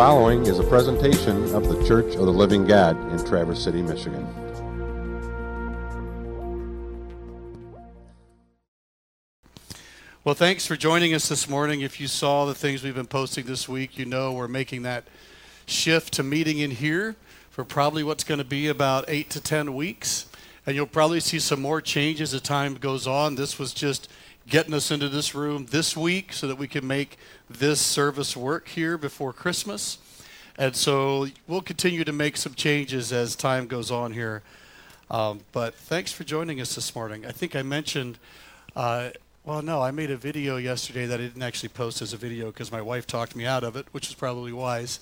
following 0.00 0.46
is 0.46 0.58
a 0.58 0.62
presentation 0.62 1.54
of 1.54 1.68
the 1.68 1.86
Church 1.86 2.14
of 2.14 2.24
the 2.24 2.32
Living 2.32 2.66
God 2.66 2.96
in 3.12 3.22
Traverse 3.22 3.62
City, 3.62 3.82
Michigan. 3.82 4.26
Well, 10.24 10.34
thanks 10.34 10.64
for 10.64 10.74
joining 10.74 11.12
us 11.12 11.28
this 11.28 11.50
morning. 11.50 11.82
If 11.82 12.00
you 12.00 12.06
saw 12.06 12.46
the 12.46 12.54
things 12.54 12.82
we've 12.82 12.94
been 12.94 13.04
posting 13.04 13.44
this 13.44 13.68
week, 13.68 13.98
you 13.98 14.06
know 14.06 14.32
we're 14.32 14.48
making 14.48 14.84
that 14.84 15.04
shift 15.66 16.14
to 16.14 16.22
meeting 16.22 16.56
in 16.56 16.70
here 16.70 17.14
for 17.50 17.62
probably 17.62 18.02
what's 18.02 18.24
going 18.24 18.38
to 18.38 18.44
be 18.44 18.68
about 18.68 19.04
eight 19.06 19.28
to 19.28 19.38
ten 19.38 19.74
weeks. 19.74 20.24
And 20.64 20.74
you'll 20.74 20.86
probably 20.86 21.20
see 21.20 21.38
some 21.38 21.60
more 21.60 21.82
changes 21.82 22.32
as 22.32 22.40
time 22.40 22.76
goes 22.76 23.06
on. 23.06 23.34
This 23.34 23.58
was 23.58 23.74
just 23.74 24.08
getting 24.48 24.72
us 24.72 24.90
into 24.90 25.10
this 25.10 25.34
room 25.34 25.66
this 25.66 25.94
week 25.94 26.32
so 26.32 26.48
that 26.48 26.56
we 26.56 26.68
can 26.68 26.86
make 26.86 27.18
this 27.50 27.80
service 27.80 28.36
work 28.36 28.68
here 28.68 28.96
before 28.96 29.32
Christmas. 29.32 29.98
And 30.56 30.76
so 30.76 31.26
we'll 31.48 31.62
continue 31.62 32.04
to 32.04 32.12
make 32.12 32.36
some 32.36 32.54
changes 32.54 33.12
as 33.12 33.34
time 33.34 33.66
goes 33.66 33.90
on 33.90 34.12
here. 34.12 34.42
Um, 35.10 35.40
but 35.50 35.74
thanks 35.74 36.12
for 36.12 36.22
joining 36.22 36.60
us 36.60 36.74
this 36.76 36.94
morning. 36.94 37.26
I 37.26 37.32
think 37.32 37.56
I 37.56 37.62
mentioned, 37.62 38.18
uh, 38.76 39.10
well, 39.44 39.62
no, 39.62 39.82
I 39.82 39.90
made 39.90 40.10
a 40.12 40.16
video 40.16 40.58
yesterday 40.58 41.06
that 41.06 41.18
I 41.18 41.24
didn't 41.24 41.42
actually 41.42 41.70
post 41.70 42.00
as 42.00 42.12
a 42.12 42.16
video 42.16 42.46
because 42.46 42.70
my 42.70 42.80
wife 42.80 43.06
talked 43.06 43.34
me 43.34 43.44
out 43.44 43.64
of 43.64 43.74
it, 43.74 43.86
which 43.90 44.08
was 44.08 44.14
probably 44.14 44.52
wise. 44.52 45.00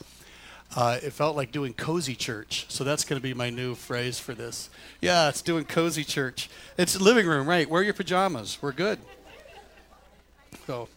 Uh, 0.75 0.99
it 1.03 1.13
felt 1.13 1.37
like 1.37 1.53
doing 1.53 1.75
cozy 1.75 2.15
church. 2.15 2.67
So 2.69 2.85
that's 2.85 3.05
going 3.05 3.21
to 3.21 3.23
be 3.23 3.35
my 3.35 3.51
new 3.51 3.75
phrase 3.75 4.19
for 4.19 4.33
this. 4.33 4.71
Yeah, 5.01 5.29
it's 5.29 5.43
doing 5.43 5.65
cozy 5.65 6.05
church. 6.05 6.49
It's 6.79 6.99
living 7.01 7.27
room, 7.27 7.47
right? 7.47 7.69
Wear 7.69 7.83
your 7.83 7.95
pajamas. 7.95 8.59
We're 8.63 8.73
good. 8.73 8.99
So 10.67 10.89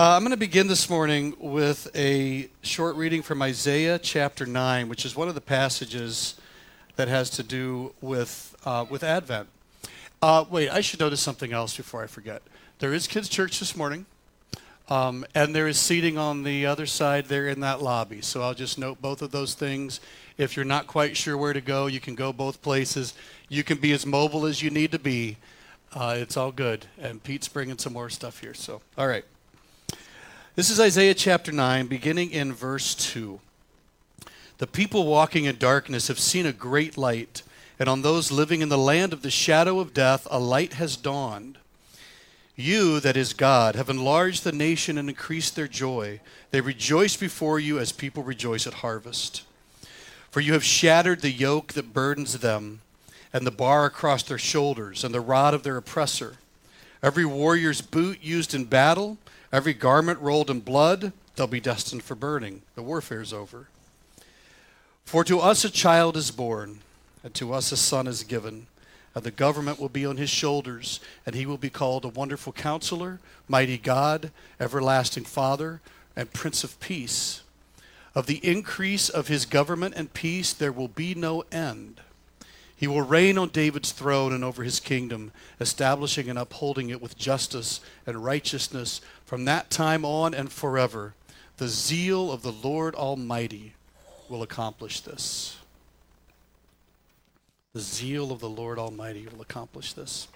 uh, 0.00 0.16
I'm 0.16 0.22
going 0.22 0.30
to 0.30 0.38
begin 0.38 0.66
this 0.66 0.88
morning 0.88 1.34
with 1.38 1.86
a 1.94 2.48
short 2.62 2.96
reading 2.96 3.20
from 3.20 3.42
Isaiah 3.42 3.98
chapter 3.98 4.46
9, 4.46 4.88
which 4.88 5.04
is 5.04 5.14
one 5.14 5.28
of 5.28 5.34
the 5.34 5.42
passages 5.42 6.40
that 6.96 7.06
has 7.08 7.28
to 7.28 7.42
do 7.42 7.92
with, 8.00 8.56
uh, 8.64 8.86
with 8.88 9.04
Advent. 9.04 9.48
Uh, 10.22 10.46
wait, 10.48 10.70
I 10.70 10.80
should 10.80 11.00
notice 11.00 11.20
something 11.20 11.52
else 11.52 11.76
before 11.76 12.02
I 12.02 12.06
forget. 12.06 12.40
There 12.78 12.94
is 12.94 13.06
kids' 13.06 13.28
church 13.28 13.58
this 13.58 13.76
morning. 13.76 14.06
Um, 14.88 15.26
and 15.34 15.54
there 15.54 15.68
is 15.68 15.78
seating 15.78 16.16
on 16.16 16.44
the 16.44 16.64
other 16.64 16.86
side 16.86 17.26
there 17.26 17.46
in 17.46 17.60
that 17.60 17.82
lobby. 17.82 18.22
So 18.22 18.40
I'll 18.40 18.54
just 18.54 18.78
note 18.78 19.02
both 19.02 19.20
of 19.20 19.32
those 19.32 19.52
things. 19.52 20.00
If 20.38 20.56
you're 20.56 20.64
not 20.64 20.86
quite 20.86 21.14
sure 21.14 21.36
where 21.36 21.52
to 21.52 21.60
go, 21.60 21.88
you 21.88 22.00
can 22.00 22.14
go 22.14 22.32
both 22.32 22.62
places. 22.62 23.12
You 23.50 23.62
can 23.62 23.76
be 23.76 23.92
as 23.92 24.06
mobile 24.06 24.46
as 24.46 24.62
you 24.62 24.70
need 24.70 24.92
to 24.92 24.98
be. 24.98 25.36
Uh, 25.92 26.14
it's 26.16 26.38
all 26.38 26.52
good. 26.52 26.86
And 26.98 27.22
Pete's 27.22 27.48
bringing 27.48 27.76
some 27.76 27.92
more 27.92 28.08
stuff 28.08 28.40
here. 28.40 28.54
So, 28.54 28.80
all 28.96 29.06
right. 29.06 29.26
This 30.56 30.68
is 30.68 30.80
Isaiah 30.80 31.14
chapter 31.14 31.52
9, 31.52 31.86
beginning 31.86 32.32
in 32.32 32.52
verse 32.52 32.96
2. 32.96 33.38
The 34.58 34.66
people 34.66 35.06
walking 35.06 35.44
in 35.44 35.56
darkness 35.58 36.08
have 36.08 36.18
seen 36.18 36.44
a 36.44 36.52
great 36.52 36.98
light, 36.98 37.44
and 37.78 37.88
on 37.88 38.02
those 38.02 38.32
living 38.32 38.60
in 38.60 38.68
the 38.68 38.76
land 38.76 39.12
of 39.12 39.22
the 39.22 39.30
shadow 39.30 39.78
of 39.78 39.94
death, 39.94 40.26
a 40.28 40.40
light 40.40 40.72
has 40.72 40.96
dawned. 40.96 41.58
You, 42.56 42.98
that 42.98 43.16
is 43.16 43.32
God, 43.32 43.76
have 43.76 43.88
enlarged 43.88 44.42
the 44.42 44.50
nation 44.50 44.98
and 44.98 45.08
increased 45.08 45.54
their 45.54 45.68
joy. 45.68 46.18
They 46.50 46.60
rejoice 46.60 47.16
before 47.16 47.60
you 47.60 47.78
as 47.78 47.92
people 47.92 48.24
rejoice 48.24 48.66
at 48.66 48.74
harvest. 48.74 49.44
For 50.32 50.40
you 50.40 50.54
have 50.54 50.64
shattered 50.64 51.20
the 51.20 51.30
yoke 51.30 51.74
that 51.74 51.94
burdens 51.94 52.40
them, 52.40 52.80
and 53.32 53.46
the 53.46 53.52
bar 53.52 53.84
across 53.84 54.24
their 54.24 54.36
shoulders, 54.36 55.04
and 55.04 55.14
the 55.14 55.20
rod 55.20 55.54
of 55.54 55.62
their 55.62 55.76
oppressor. 55.76 56.38
Every 57.02 57.24
warrior's 57.24 57.80
boot 57.80 58.18
used 58.22 58.54
in 58.54 58.64
battle, 58.64 59.18
every 59.52 59.74
garment 59.74 60.20
rolled 60.20 60.50
in 60.50 60.60
blood, 60.60 61.12
they'll 61.36 61.46
be 61.46 61.60
destined 61.60 62.02
for 62.02 62.14
burning. 62.14 62.62
The 62.74 62.82
warfare's 62.82 63.32
over. 63.32 63.68
For 65.04 65.24
to 65.24 65.40
us 65.40 65.64
a 65.64 65.70
child 65.70 66.16
is 66.16 66.30
born, 66.30 66.80
and 67.24 67.34
to 67.34 67.52
us 67.52 67.72
a 67.72 67.76
son 67.76 68.06
is 68.06 68.22
given 68.22 68.66
and 69.14 69.24
the 69.24 69.30
government 69.30 69.80
will 69.80 69.88
be 69.88 70.06
on 70.06 70.16
his 70.16 70.30
shoulders, 70.30 71.00
and 71.26 71.34
he 71.34 71.46
will 71.46 71.58
be 71.58 71.70
called 71.70 72.04
a 72.04 72.08
wonderful 72.08 72.52
counselor, 72.52 73.18
mighty 73.48 73.76
God, 73.76 74.30
everlasting 74.60 75.24
Father, 75.24 75.80
and 76.14 76.32
Prince 76.32 76.62
of 76.62 76.78
Peace. 76.80 77.42
Of 78.14 78.26
the 78.26 78.44
increase 78.46 79.08
of 79.08 79.28
his 79.28 79.46
government 79.46 79.94
and 79.96 80.12
peace 80.12 80.52
there 80.52 80.72
will 80.72 80.88
be 80.88 81.14
no 81.14 81.44
end. 81.50 82.00
He 82.80 82.86
will 82.86 83.02
reign 83.02 83.36
on 83.36 83.50
David's 83.50 83.92
throne 83.92 84.32
and 84.32 84.42
over 84.42 84.62
his 84.62 84.80
kingdom, 84.80 85.32
establishing 85.60 86.30
and 86.30 86.38
upholding 86.38 86.88
it 86.88 87.02
with 87.02 87.18
justice 87.18 87.82
and 88.06 88.24
righteousness 88.24 89.02
from 89.26 89.44
that 89.44 89.68
time 89.68 90.02
on 90.02 90.32
and 90.32 90.50
forever. 90.50 91.12
The 91.58 91.68
zeal 91.68 92.32
of 92.32 92.40
the 92.40 92.52
Lord 92.52 92.94
Almighty 92.94 93.74
will 94.30 94.42
accomplish 94.42 95.00
this. 95.00 95.58
The 97.74 97.80
zeal 97.80 98.32
of 98.32 98.40
the 98.40 98.48
Lord 98.48 98.78
Almighty 98.78 99.28
will 99.30 99.42
accomplish 99.42 99.92
this. 99.92 100.28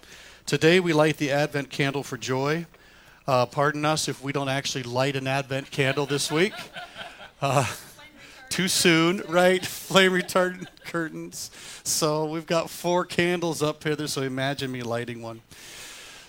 Today 0.45 0.81
we 0.81 0.93
light 0.93 1.17
the 1.17 1.31
Advent 1.31 1.71
candle 1.71 2.03
for 2.03 2.19
joy. 2.19 2.67
Uh, 3.27 3.47
pardon 3.47 3.87
us 3.87 4.07
if 4.07 4.23
we 4.23 4.33
don't 4.33 4.51
actually 4.51 4.83
light 4.83 5.17
an 5.17 5.27
Advent 5.27 5.71
candle 5.71 6.05
this 6.05 6.31
week. 6.31 6.53
Uh, 7.41 7.67
too 8.51 8.69
soon, 8.69 9.23
right? 9.29 9.65
Flame 9.67 10.13
retardant 10.13 10.67
curtains. 10.85 11.51
So 11.83 12.27
we've 12.27 12.47
got 12.47 12.71
four 12.71 13.05
candles 13.05 13.63
up 13.63 13.83
here, 13.85 14.07
so 14.07 14.23
imagine 14.23 14.71
me 14.73 14.83
lighting 14.83 15.23
one. 15.23 15.41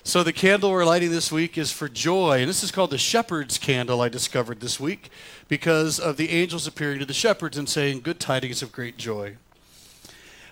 So 0.03 0.21
the 0.21 0.33
candle 0.33 0.69
we're 0.69 0.85
lighting 0.85 1.09
this 1.09 1.31
week 1.31 1.57
is 1.57 1.71
for 1.71 1.89
joy, 1.89 2.39
and 2.39 2.47
this 2.47 2.63
is 2.63 2.71
called 2.71 2.91
the 2.91 2.97
shepherd's 2.97 3.57
candle 3.57 4.01
I 4.01 4.09
discovered 4.09 4.59
this 4.59 4.79
week 4.79 5.09
because 5.47 5.99
of 5.99 6.17
the 6.17 6.29
angels 6.29 6.67
appearing 6.67 6.99
to 6.99 7.05
the 7.05 7.13
shepherds 7.13 7.57
and 7.57 7.67
saying 7.67 8.01
good 8.01 8.19
tidings 8.19 8.61
of 8.61 8.71
great 8.71 8.97
joy. 8.97 9.37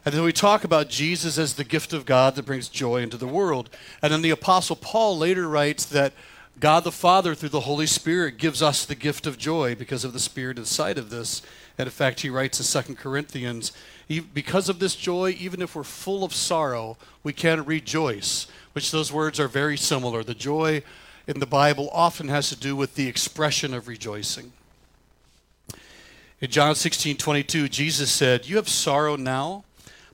And 0.05 0.13
then 0.13 0.23
we 0.23 0.33
talk 0.33 0.63
about 0.63 0.89
Jesus 0.89 1.37
as 1.37 1.53
the 1.53 1.63
gift 1.63 1.93
of 1.93 2.05
God 2.05 2.35
that 2.35 2.45
brings 2.45 2.67
joy 2.67 3.01
into 3.03 3.15
the 3.15 3.27
world. 3.27 3.69
And 4.01 4.11
then 4.11 4.21
the 4.21 4.31
Apostle 4.31 4.75
Paul 4.75 5.17
later 5.17 5.47
writes 5.47 5.85
that 5.85 6.13
God 6.59 6.83
the 6.83 6.91
Father, 6.91 7.35
through 7.35 7.49
the 7.49 7.61
Holy 7.61 7.87
Spirit, 7.87 8.37
gives 8.37 8.61
us 8.61 8.85
the 8.85 8.95
gift 8.95 9.25
of 9.27 9.37
joy 9.37 9.75
because 9.75 10.03
of 10.03 10.13
the 10.13 10.19
Spirit 10.19 10.57
inside 10.57 10.97
of 10.97 11.09
this. 11.09 11.41
And 11.77 11.87
in 11.87 11.91
fact, 11.91 12.21
he 12.21 12.29
writes 12.29 12.59
in 12.59 12.65
Second 12.65 12.97
Corinthians, 12.97 13.71
because 14.33 14.69
of 14.69 14.79
this 14.79 14.95
joy, 14.95 15.35
even 15.39 15.61
if 15.61 15.75
we're 15.75 15.83
full 15.83 16.23
of 16.23 16.33
sorrow, 16.33 16.97
we 17.23 17.33
can 17.33 17.65
rejoice, 17.65 18.47
which 18.73 18.91
those 18.91 19.11
words 19.11 19.39
are 19.39 19.47
very 19.47 19.77
similar. 19.77 20.23
The 20.23 20.35
joy 20.35 20.83
in 21.25 21.39
the 21.39 21.45
Bible 21.45 21.89
often 21.91 22.27
has 22.27 22.49
to 22.49 22.55
do 22.55 22.75
with 22.75 22.95
the 22.95 23.07
expression 23.07 23.73
of 23.73 23.87
rejoicing. 23.87 24.53
In 26.41 26.51
John 26.51 26.75
16 26.75 27.17
22, 27.17 27.69
Jesus 27.69 28.11
said, 28.11 28.47
You 28.47 28.57
have 28.57 28.69
sorrow 28.69 29.15
now 29.15 29.63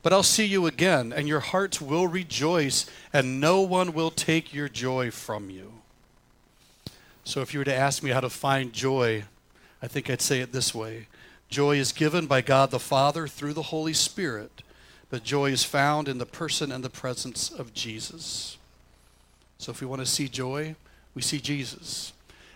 but 0.01 0.13
I'll 0.13 0.23
see 0.23 0.45
you 0.45 0.65
again, 0.65 1.11
and 1.11 1.27
your 1.27 1.41
hearts 1.41 1.81
will 1.81 2.07
rejoice, 2.07 2.85
and 3.11 3.41
no 3.41 3.61
one 3.61 3.93
will 3.93 4.11
take 4.11 4.53
your 4.53 4.69
joy 4.69 5.11
from 5.11 5.49
you. 5.49 5.78
So, 7.29 7.41
if 7.41 7.53
you 7.53 7.59
were 7.59 7.65
to 7.65 7.75
ask 7.75 8.01
me 8.01 8.09
how 8.09 8.21
to 8.21 8.29
find 8.31 8.73
joy, 8.73 9.23
I 9.83 9.87
think 9.87 10.09
I'd 10.09 10.19
say 10.19 10.39
it 10.39 10.51
this 10.51 10.73
way 10.73 11.05
Joy 11.47 11.77
is 11.77 11.91
given 11.91 12.25
by 12.25 12.41
God 12.41 12.71
the 12.71 12.79
Father 12.79 13.27
through 13.27 13.53
the 13.53 13.69
Holy 13.69 13.93
Spirit, 13.93 14.63
but 15.11 15.23
joy 15.23 15.51
is 15.51 15.63
found 15.63 16.07
in 16.07 16.17
the 16.17 16.25
person 16.25 16.71
and 16.71 16.83
the 16.83 16.89
presence 16.89 17.51
of 17.51 17.71
Jesus. 17.71 18.57
So, 19.59 19.71
if 19.71 19.79
we 19.79 19.85
want 19.85 20.01
to 20.01 20.07
see 20.07 20.27
joy, 20.27 20.75
we 21.13 21.21
see 21.21 21.39
Jesus. 21.39 22.13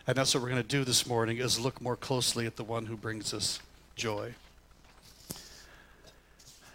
And 0.08 0.18
that's 0.18 0.34
what 0.34 0.42
we're 0.42 0.50
going 0.50 0.64
to 0.64 0.68
do 0.68 0.84
this 0.84 1.06
morning 1.06 1.38
is 1.38 1.60
look 1.60 1.80
more 1.80 1.96
closely 1.96 2.48
at 2.48 2.56
the 2.56 2.64
one 2.64 2.88
who 2.88 2.98
brings 2.98 3.32
us 3.32 3.60
joy. 3.96 4.34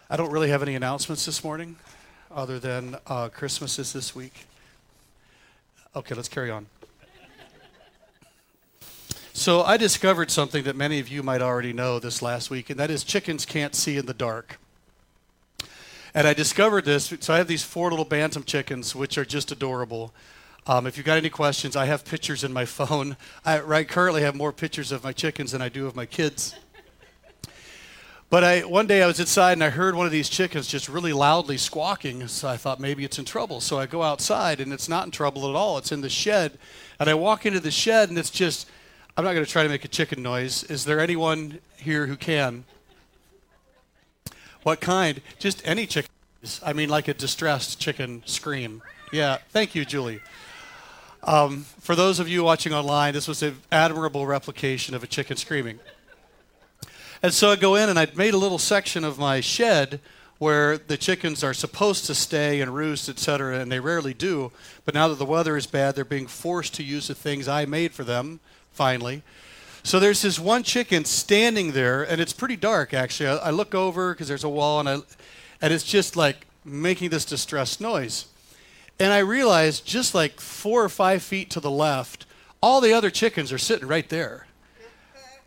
I 0.09 0.17
don't 0.17 0.31
really 0.31 0.51
have 0.51 0.63
any 0.63 0.77
announcements 0.77 1.27
this 1.27 1.43
morning 1.43 1.75
other 2.31 2.61
than 2.61 2.95
uh, 3.09 3.29
Christmas 3.31 3.77
is 3.81 3.93
this 3.93 4.15
week. 4.15 4.47
Okay, 5.97 6.15
let's 6.15 6.29
carry 6.29 6.53
on. 6.53 6.67
So, 9.39 9.63
I 9.63 9.77
discovered 9.77 10.33
something 10.33 10.65
that 10.65 10.75
many 10.75 10.99
of 10.99 11.09
you 11.09 11.23
might 11.23 11.43
already 11.43 11.73
know 11.73 12.01
this 12.01 12.23
last 12.23 12.51
week, 12.51 12.71
and 12.71 12.81
that 12.81 12.91
is 12.91 13.05
chickens 13.05 13.47
can't 13.47 13.73
see 13.73 13.97
in 13.97 14.07
the 14.07 14.13
dark. 14.13 14.59
And 16.13 16.27
I 16.27 16.35
discovered 16.35 16.85
this. 16.85 17.15
So, 17.21 17.35
I 17.35 17.37
have 17.37 17.47
these 17.47 17.63
four 17.63 17.89
little 17.89 18.05
bantam 18.05 18.43
chickens, 18.43 18.97
which 18.97 19.17
are 19.17 19.25
just 19.25 19.53
adorable. 19.53 20.13
Um, 20.67 20.89
if 20.89 20.97
you've 20.97 21.07
got 21.07 21.19
any 21.19 21.31
questions, 21.31 21.77
I 21.77 21.85
have 21.85 22.05
pictures 22.05 22.43
in 22.43 22.53
my 22.53 22.65
phone. 22.65 23.17
I 23.45 23.61
right, 23.61 23.89
currently 23.89 24.23
have 24.23 24.35
more 24.35 24.53
pictures 24.53 24.91
of 24.91 25.05
my 25.05 25.13
chickens 25.13 25.53
than 25.53 25.63
I 25.63 25.69
do 25.69 25.87
of 25.87 25.95
my 25.95 26.05
kids. 26.05 26.57
But 28.31 28.43
I, 28.43 28.63
one 28.63 28.89
day 28.89 29.05
I 29.05 29.07
was 29.07 29.21
inside 29.21 29.53
and 29.53 29.63
I 29.63 29.71
heard 29.71 29.95
one 29.95 30.05
of 30.05 30.13
these 30.13 30.29
chickens 30.29 30.67
just 30.67 30.89
really 30.89 31.13
loudly 31.13 31.59
squawking. 31.59 32.27
So 32.27 32.49
I 32.49 32.57
thought 32.57 32.81
maybe 32.81 33.05
it's 33.05 33.21
in 33.21 33.25
trouble. 33.25 33.61
So 33.61 33.79
I 33.79 33.87
go 33.87 34.03
outside 34.03 34.61
and 34.61 34.73
it's 34.73 34.89
not 34.89 35.05
in 35.05 35.13
trouble 35.13 35.49
at 35.49 35.55
all. 35.55 35.79
It's 35.79 35.93
in 35.93 36.01
the 36.01 36.11
shed. 36.11 36.59
And 36.99 37.09
I 37.09 37.15
walk 37.15 37.47
into 37.47 37.61
the 37.61 37.71
shed 37.71 38.09
and 38.09 38.19
it's 38.19 38.31
just, 38.31 38.67
I'm 39.19 39.25
not 39.25 39.33
going 39.33 39.45
to 39.45 39.51
try 39.51 39.65
to 39.65 39.69
make 39.69 39.85
a 39.85 39.89
chicken 39.89 40.23
noise. 40.23 40.63
Is 40.63 40.85
there 40.85 41.01
anyone 41.01 41.59
here 41.77 42.07
who 42.07 42.15
can? 42.15 42.63
What 44.63 44.81
kind? 44.81 45.21
Just 45.41 45.61
any 45.65 45.89
chicken. 45.89 46.09
I 46.65 46.73
mean, 46.73 46.89
like 46.89 47.09
a 47.09 47.15
distressed 47.15 47.81
chicken 47.81 48.23
scream. 48.27 48.81
Yeah, 49.13 49.39
thank 49.49 49.75
you, 49.75 49.85
Julie. 49.85 50.21
Um, 51.25 51.65
for 51.81 51.97
those 51.97 52.21
of 52.21 52.29
you 52.29 52.45
watching 52.45 52.73
online, 52.73 53.13
this 53.13 53.27
was 53.27 53.43
an 53.43 53.57
admirable 53.73 54.25
replication 54.25 54.95
of 54.95 55.03
a 55.03 55.09
chicken 55.09 55.37
screaming. 55.37 55.81
And 57.21 57.35
so 57.35 57.51
I 57.51 57.57
go 57.57 57.75
in 57.75 57.89
and 57.89 57.99
I'd 57.99 58.17
made 58.17 58.35
a 58.35 58.39
little 58.39 58.57
section 58.57 59.03
of 59.03 59.19
my 59.19 59.41
shed 59.41 59.99
where 60.39 60.79
the 60.79 60.97
chickens 60.97 61.43
are 61.43 61.55
supposed 61.55 62.07
to 62.07 62.15
stay 62.15 62.61
and 62.61 62.73
roost, 62.73 63.09
etc., 63.09 63.59
and 63.59 63.73
they 63.73 63.81
rarely 63.81 64.15
do. 64.15 64.53
But 64.85 64.95
now 64.95 65.09
that 65.09 65.19
the 65.19 65.27
weather 65.27 65.57
is 65.57 65.67
bad, 65.67 65.97
they're 65.97 66.05
being 66.05 66.29
forced 66.29 66.75
to 66.75 66.85
use 66.85 67.09
the 67.09 67.17
things 67.17 67.49
I 67.49 67.65
made 67.65 67.93
for 67.93 68.05
them, 68.05 68.39
finally. 68.79 69.23
So 69.83 69.99
there's 69.99 70.23
this 70.23 70.39
one 70.39 70.63
chicken 70.63 71.05
standing 71.05 71.73
there, 71.73 72.05
and 72.05 72.21
it's 72.21 72.33
pretty 72.33 72.55
dark, 72.55 72.95
actually. 72.95 73.29
I, 73.29 73.49
I 73.49 73.51
look 73.51 73.75
over 73.75 74.15
because 74.15 74.29
there's 74.29 74.45
a 74.45 74.49
wall, 74.49 74.79
and, 74.79 74.89
I, 74.89 74.99
and 75.61 75.73
it's 75.75 75.83
just 75.83 76.15
like 76.15 76.47
making 76.65 77.11
this 77.11 77.25
distressed 77.25 77.81
noise. 77.81 78.27
And 79.01 79.13
I 79.13 79.19
realize 79.19 79.81
just 79.81 80.15
like 80.15 80.41
four 80.41 80.85
or 80.85 80.89
five 80.89 81.25
feet 81.25 81.51
to 81.51 81.61
the 81.61 81.73
left, 81.73 82.25
all 82.63 82.81
the 82.81 82.93
other 82.93 83.11
chickens 83.11 83.53
are 83.53 83.59
sitting 83.59 83.89
right 83.89 84.09
there. 84.09 84.47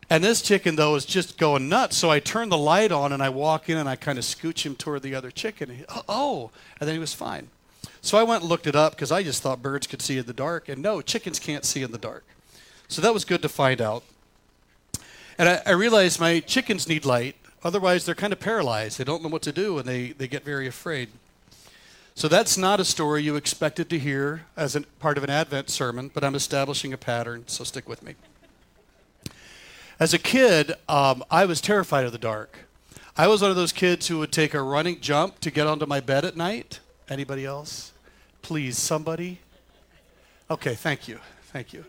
And 0.10 0.22
this 0.22 0.42
chicken, 0.42 0.76
though, 0.76 0.96
is 0.96 1.06
just 1.06 1.38
going 1.38 1.70
nuts. 1.70 1.96
So 1.96 2.12
I 2.12 2.20
turn 2.20 2.50
the 2.50 2.58
light 2.58 2.92
on 2.92 3.14
and 3.14 3.24
I 3.24 3.30
walk 3.30 3.70
in 3.70 3.78
and 3.78 3.88
I 3.88 3.96
kind 3.96 4.18
of 4.18 4.26
scooch 4.26 4.66
him 4.66 4.76
toward 4.76 5.04
the 5.04 5.16
other 5.16 5.32
chicken. 5.32 5.70
He, 5.70 5.86
oh, 5.88 6.04
oh, 6.10 6.52
and 6.82 6.88
then 6.88 6.96
he 6.96 7.00
was 7.00 7.14
fine. 7.14 7.48
So 8.02 8.18
I 8.18 8.24
went 8.24 8.42
and 8.42 8.50
looked 8.50 8.68
it 8.68 8.76
up 8.76 8.94
because 8.94 9.12
I 9.12 9.24
just 9.24 9.42
thought 9.42 9.62
birds 9.62 9.88
could 9.88 10.02
see 10.02 10.18
in 10.18 10.26
the 10.26 10.34
dark. 10.34 10.68
And 10.68 10.82
no, 10.82 11.02
chickens 11.02 11.40
can't 11.40 11.64
see 11.64 11.82
in 11.82 11.92
the 11.92 11.98
dark. 11.98 12.26
So 12.92 13.02
that 13.02 13.14
was 13.14 13.24
good 13.24 13.42
to 13.44 13.48
find 13.48 13.80
out. 13.80 14.04
And 15.38 15.48
I, 15.48 15.62
I 15.66 15.72
realized 15.72 16.20
my 16.20 16.42
chickens 16.42 16.90
need 16.90 17.06
light. 17.06 17.38
Otherwise, 17.64 18.06
they're 18.06 18.14
kind 18.14 18.34
of 18.34 18.42
paralyzed. 18.42 18.98
They 18.98 19.06
don't 19.06 19.24
know 19.24 19.30
what 19.30 19.44
to 19.44 19.54
do 19.54 19.78
and 19.78 19.88
they, 19.88 20.10
they 20.10 20.28
get 20.28 20.44
very 20.44 20.68
afraid. 20.68 21.08
So 22.16 22.28
that's 22.28 22.58
not 22.58 22.82
a 22.82 22.84
story 22.84 23.24
you 23.24 23.38
expected 23.38 23.90
to 23.92 23.98
hear 23.98 24.42
as 24.58 24.78
part 25.00 25.18
of 25.18 25.24
an 25.24 25.30
Advent 25.30 25.70
sermon, 25.70 26.12
but 26.14 26.26
I'm 26.26 26.36
establishing 26.36 26.92
a 26.92 26.98
pattern, 26.98 27.46
so 27.48 27.64
stick 27.64 27.88
with 27.88 28.04
me. 28.04 28.16
As 29.98 30.14
a 30.14 30.20
kid, 30.20 30.74
um, 30.90 31.24
I 31.32 31.46
was 31.46 31.62
terrified 31.62 32.04
of 32.04 32.12
the 32.12 32.18
dark. 32.18 32.68
I 33.16 33.28
was 33.28 33.42
one 33.42 33.52
of 33.52 33.56
those 33.56 33.72
kids 33.72 34.10
who 34.10 34.20
would 34.20 34.34
take 34.34 34.54
a 34.54 34.62
running 34.62 35.00
jump 35.00 35.40
to 35.40 35.50
get 35.50 35.66
onto 35.66 35.86
my 35.86 36.02
bed 36.02 36.26
at 36.26 36.36
night. 36.36 36.82
Anybody 37.08 37.46
else? 37.46 37.94
Please, 38.42 38.78
somebody? 38.78 39.40
Okay, 40.50 40.76
thank 40.76 41.08
you. 41.08 41.20
Thank 41.54 41.72
you. 41.72 41.86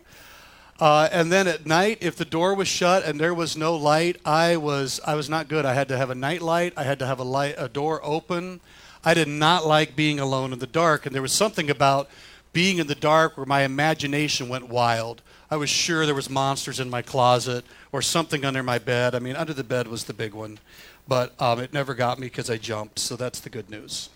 Uh, 0.82 1.08
and 1.12 1.30
then 1.30 1.46
at 1.46 1.64
night, 1.64 1.98
if 2.00 2.16
the 2.16 2.24
door 2.24 2.56
was 2.56 2.66
shut 2.66 3.04
and 3.04 3.20
there 3.20 3.32
was 3.32 3.56
no 3.56 3.76
light, 3.76 4.16
I 4.24 4.56
was 4.56 4.98
I 5.06 5.14
was 5.14 5.30
not 5.30 5.46
good. 5.46 5.64
I 5.64 5.74
had 5.74 5.86
to 5.90 5.96
have 5.96 6.10
a 6.10 6.14
night 6.16 6.42
light. 6.42 6.72
I 6.76 6.82
had 6.82 6.98
to 6.98 7.06
have 7.06 7.20
a 7.20 7.22
light, 7.22 7.54
a 7.56 7.68
door 7.68 8.00
open. 8.02 8.60
I 9.04 9.14
did 9.14 9.28
not 9.28 9.64
like 9.64 9.94
being 9.94 10.18
alone 10.18 10.52
in 10.52 10.58
the 10.58 10.66
dark, 10.66 11.06
and 11.06 11.14
there 11.14 11.22
was 11.22 11.30
something 11.32 11.70
about 11.70 12.10
being 12.52 12.78
in 12.78 12.88
the 12.88 12.96
dark 12.96 13.36
where 13.36 13.46
my 13.46 13.62
imagination 13.62 14.48
went 14.48 14.68
wild. 14.68 15.22
I 15.52 15.56
was 15.56 15.70
sure 15.70 16.04
there 16.04 16.16
was 16.16 16.28
monsters 16.28 16.80
in 16.80 16.90
my 16.90 17.00
closet 17.00 17.64
or 17.92 18.02
something 18.02 18.44
under 18.44 18.64
my 18.64 18.80
bed. 18.80 19.14
I 19.14 19.20
mean, 19.20 19.36
under 19.36 19.54
the 19.54 19.62
bed 19.62 19.86
was 19.86 20.02
the 20.02 20.12
big 20.12 20.34
one, 20.34 20.58
but 21.06 21.32
um, 21.40 21.60
it 21.60 21.72
never 21.72 21.94
got 21.94 22.18
me 22.18 22.26
because 22.26 22.50
I 22.50 22.56
jumped. 22.56 22.98
So 22.98 23.14
that's 23.14 23.38
the 23.38 23.50
good 23.50 23.70
news. 23.70 24.08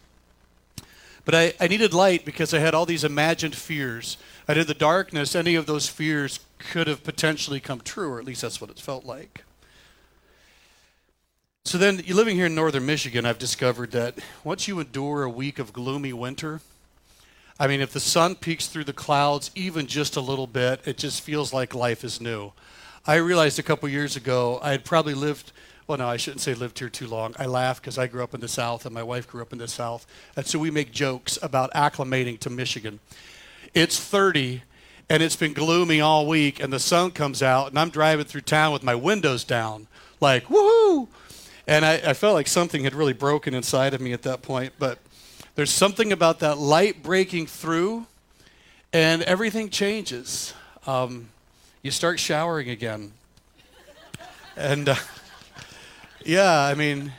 But 1.27 1.35
I, 1.35 1.55
I 1.61 1.67
needed 1.67 1.93
light 1.93 2.25
because 2.25 2.55
I 2.55 2.61
had 2.61 2.73
all 2.73 2.87
these 2.87 3.05
imagined 3.05 3.55
fears. 3.55 4.17
And 4.49 4.59
in 4.59 4.67
the 4.67 4.75
darkness, 4.75 5.35
any 5.35 5.55
of 5.55 5.67
those 5.67 5.89
fears 5.89 6.41
could 6.59 6.87
have 6.87 7.03
potentially 7.03 7.61
come 7.61 7.81
true, 7.81 8.13
or 8.13 8.19
at 8.19 8.25
least 8.25 8.43
that's 8.43 8.61
what 8.61 8.71
it 8.71 8.79
felt 8.79 9.05
like. 9.05 9.45
So 11.65 11.79
then, 11.79 12.01
living 12.09 12.37
here 12.37 12.47
in 12.47 12.55
northern 12.55 12.87
Michigan, 12.87 13.27
I've 13.27 13.39
discovered 13.39 13.91
that 13.91 14.19
once 14.45 14.69
you 14.69 14.79
endure 14.79 15.25
a 15.25 15.31
week 15.31 15.59
of 15.59 15.73
gloomy 15.73 16.13
winter, 16.13 16.61
I 17.59 17.67
mean, 17.67 17.81
if 17.81 17.93
the 17.93 18.01
sun 18.01 18.37
peeks 18.37 18.69
through 18.69 18.85
the 18.85 18.93
clouds 18.93 19.51
even 19.57 19.87
just 19.87 20.15
a 20.15 20.21
little 20.21 20.47
bit, 20.47 20.81
it 20.85 20.97
just 20.97 21.23
feels 21.23 21.53
like 21.53 21.75
life 21.75 22.05
is 22.05 22.21
new. 22.21 22.53
I 23.05 23.17
realized 23.17 23.59
a 23.59 23.63
couple 23.65 23.89
years 23.89 24.15
ago 24.15 24.61
I 24.63 24.73
had 24.73 24.85
probably 24.85 25.15
lived, 25.15 25.53
well, 25.87 25.99
no, 25.99 26.07
I 26.07 26.19
shouldn't 26.19 26.43
say 26.43 26.55
lived 26.55 26.79
here 26.79 26.89
too 26.89 27.07
long. 27.09 27.35
I 27.39 27.47
laugh 27.47 27.81
because 27.81 27.99
I 27.99 28.07
grew 28.09 28.23
up 28.23 28.35
in 28.35 28.41
the 28.41 28.49
South 28.49 28.85
and 28.85 28.95
my 28.95 29.03
wife 29.03 29.27
grew 29.27 29.43
up 29.43 29.53
in 29.53 29.59
the 29.59 29.69
South. 29.69 30.07
And 30.37 30.47
so 30.47 30.59
we 30.59 30.71
make 30.71 30.93
jokes 30.93 31.39
about 31.43 31.73
acclimating 31.73 32.39
to 32.41 32.51
Michigan. 32.51 33.01
It's 33.75 33.99
30 33.99 34.63
and 35.09 35.23
it's 35.23 35.37
been 35.37 35.53
gloomy 35.53 36.01
all 36.01 36.27
week 36.27 36.61
and 36.61 36.73
the 36.73 36.81
sun 36.81 37.11
comes 37.11 37.43
out 37.43 37.69
and 37.69 37.79
I'm 37.79 37.91
driving 37.91 38.25
through 38.25 38.43
town 38.43 38.73
with 38.73 38.83
my 38.83 38.95
windows 38.95 39.45
down, 39.45 39.87
like, 40.21 40.45
woohoo! 40.47 41.09
And 41.67 41.85
I, 41.85 41.95
I 41.95 42.13
felt 42.13 42.35
like 42.35 42.47
something 42.47 42.85
had 42.85 42.95
really 42.95 43.13
broken 43.13 43.53
inside 43.53 43.93
of 43.93 44.01
me 44.01 44.13
at 44.13 44.23
that 44.23 44.43
point. 44.43 44.73
But 44.79 44.99
there's 45.57 45.71
something 45.71 46.13
about 46.13 46.41
that 46.41 46.59
light 46.59 47.03
breaking 47.03 47.47
through, 47.47 48.07
and 48.93 49.23
everything 49.23 49.71
changes. 49.71 50.55
Um, 50.87 51.29
you 51.83 51.91
start 51.91 52.21
showering 52.21 52.71
again. 52.71 53.13
and 54.57 54.91
uh, 54.91 54.95
yeah, 56.25 56.61
I 56.61 56.75
mean, 56.75 57.13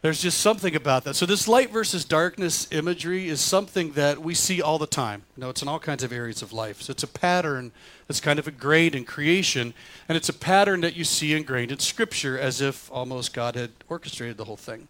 there's 0.00 0.22
just 0.22 0.40
something 0.40 0.76
about 0.76 1.04
that. 1.04 1.14
So, 1.14 1.26
this 1.26 1.48
light 1.48 1.70
versus 1.70 2.04
darkness 2.04 2.68
imagery 2.70 3.28
is 3.28 3.40
something 3.40 3.92
that 3.92 4.18
we 4.20 4.34
see 4.34 4.62
all 4.62 4.78
the 4.78 4.86
time. 4.86 5.22
You 5.36 5.42
know, 5.42 5.50
it's 5.50 5.62
in 5.62 5.68
all 5.68 5.80
kinds 5.80 6.04
of 6.04 6.12
areas 6.12 6.40
of 6.40 6.52
life. 6.52 6.82
So, 6.82 6.92
it's 6.92 7.02
a 7.02 7.08
pattern 7.08 7.72
that's 8.06 8.20
kind 8.20 8.38
of 8.38 8.46
ingrained 8.46 8.94
in 8.94 9.04
creation, 9.04 9.74
and 10.08 10.16
it's 10.16 10.28
a 10.28 10.32
pattern 10.32 10.80
that 10.82 10.96
you 10.96 11.04
see 11.04 11.34
ingrained 11.34 11.72
in 11.72 11.78
Scripture 11.78 12.38
as 12.38 12.60
if 12.60 12.90
almost 12.92 13.34
God 13.34 13.56
had 13.56 13.70
orchestrated 13.88 14.36
the 14.36 14.44
whole 14.44 14.56
thing. 14.56 14.88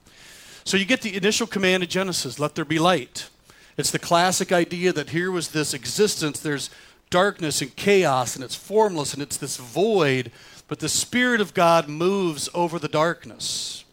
So 0.69 0.77
you 0.77 0.85
get 0.85 1.01
the 1.01 1.17
initial 1.17 1.47
command 1.47 1.83
in 1.83 1.89
Genesis 1.89 2.39
let 2.39 2.55
there 2.55 2.63
be 2.67 2.79
light. 2.79 3.31
It's 3.79 3.91
the 3.91 3.99
classic 3.99 4.53
idea 4.53 4.93
that 4.93 5.09
here 5.09 5.31
was 5.31 5.49
this 5.49 5.73
existence, 5.73 6.41
there's 6.41 6.69
darkness 7.09 7.63
and 7.63 7.75
chaos, 7.75 8.35
and 8.35 8.45
it's 8.45 8.55
formless, 8.55 9.15
and 9.15 9.23
it's 9.23 9.39
this 9.39 9.57
void, 9.57 10.31
but 10.69 10.81
the 10.81 10.91
Spirit 10.91 11.41
of 11.41 11.55
God 11.55 11.89
moves 11.89 12.51
over 12.53 12.79
the 12.79 12.87
darkness 12.87 13.85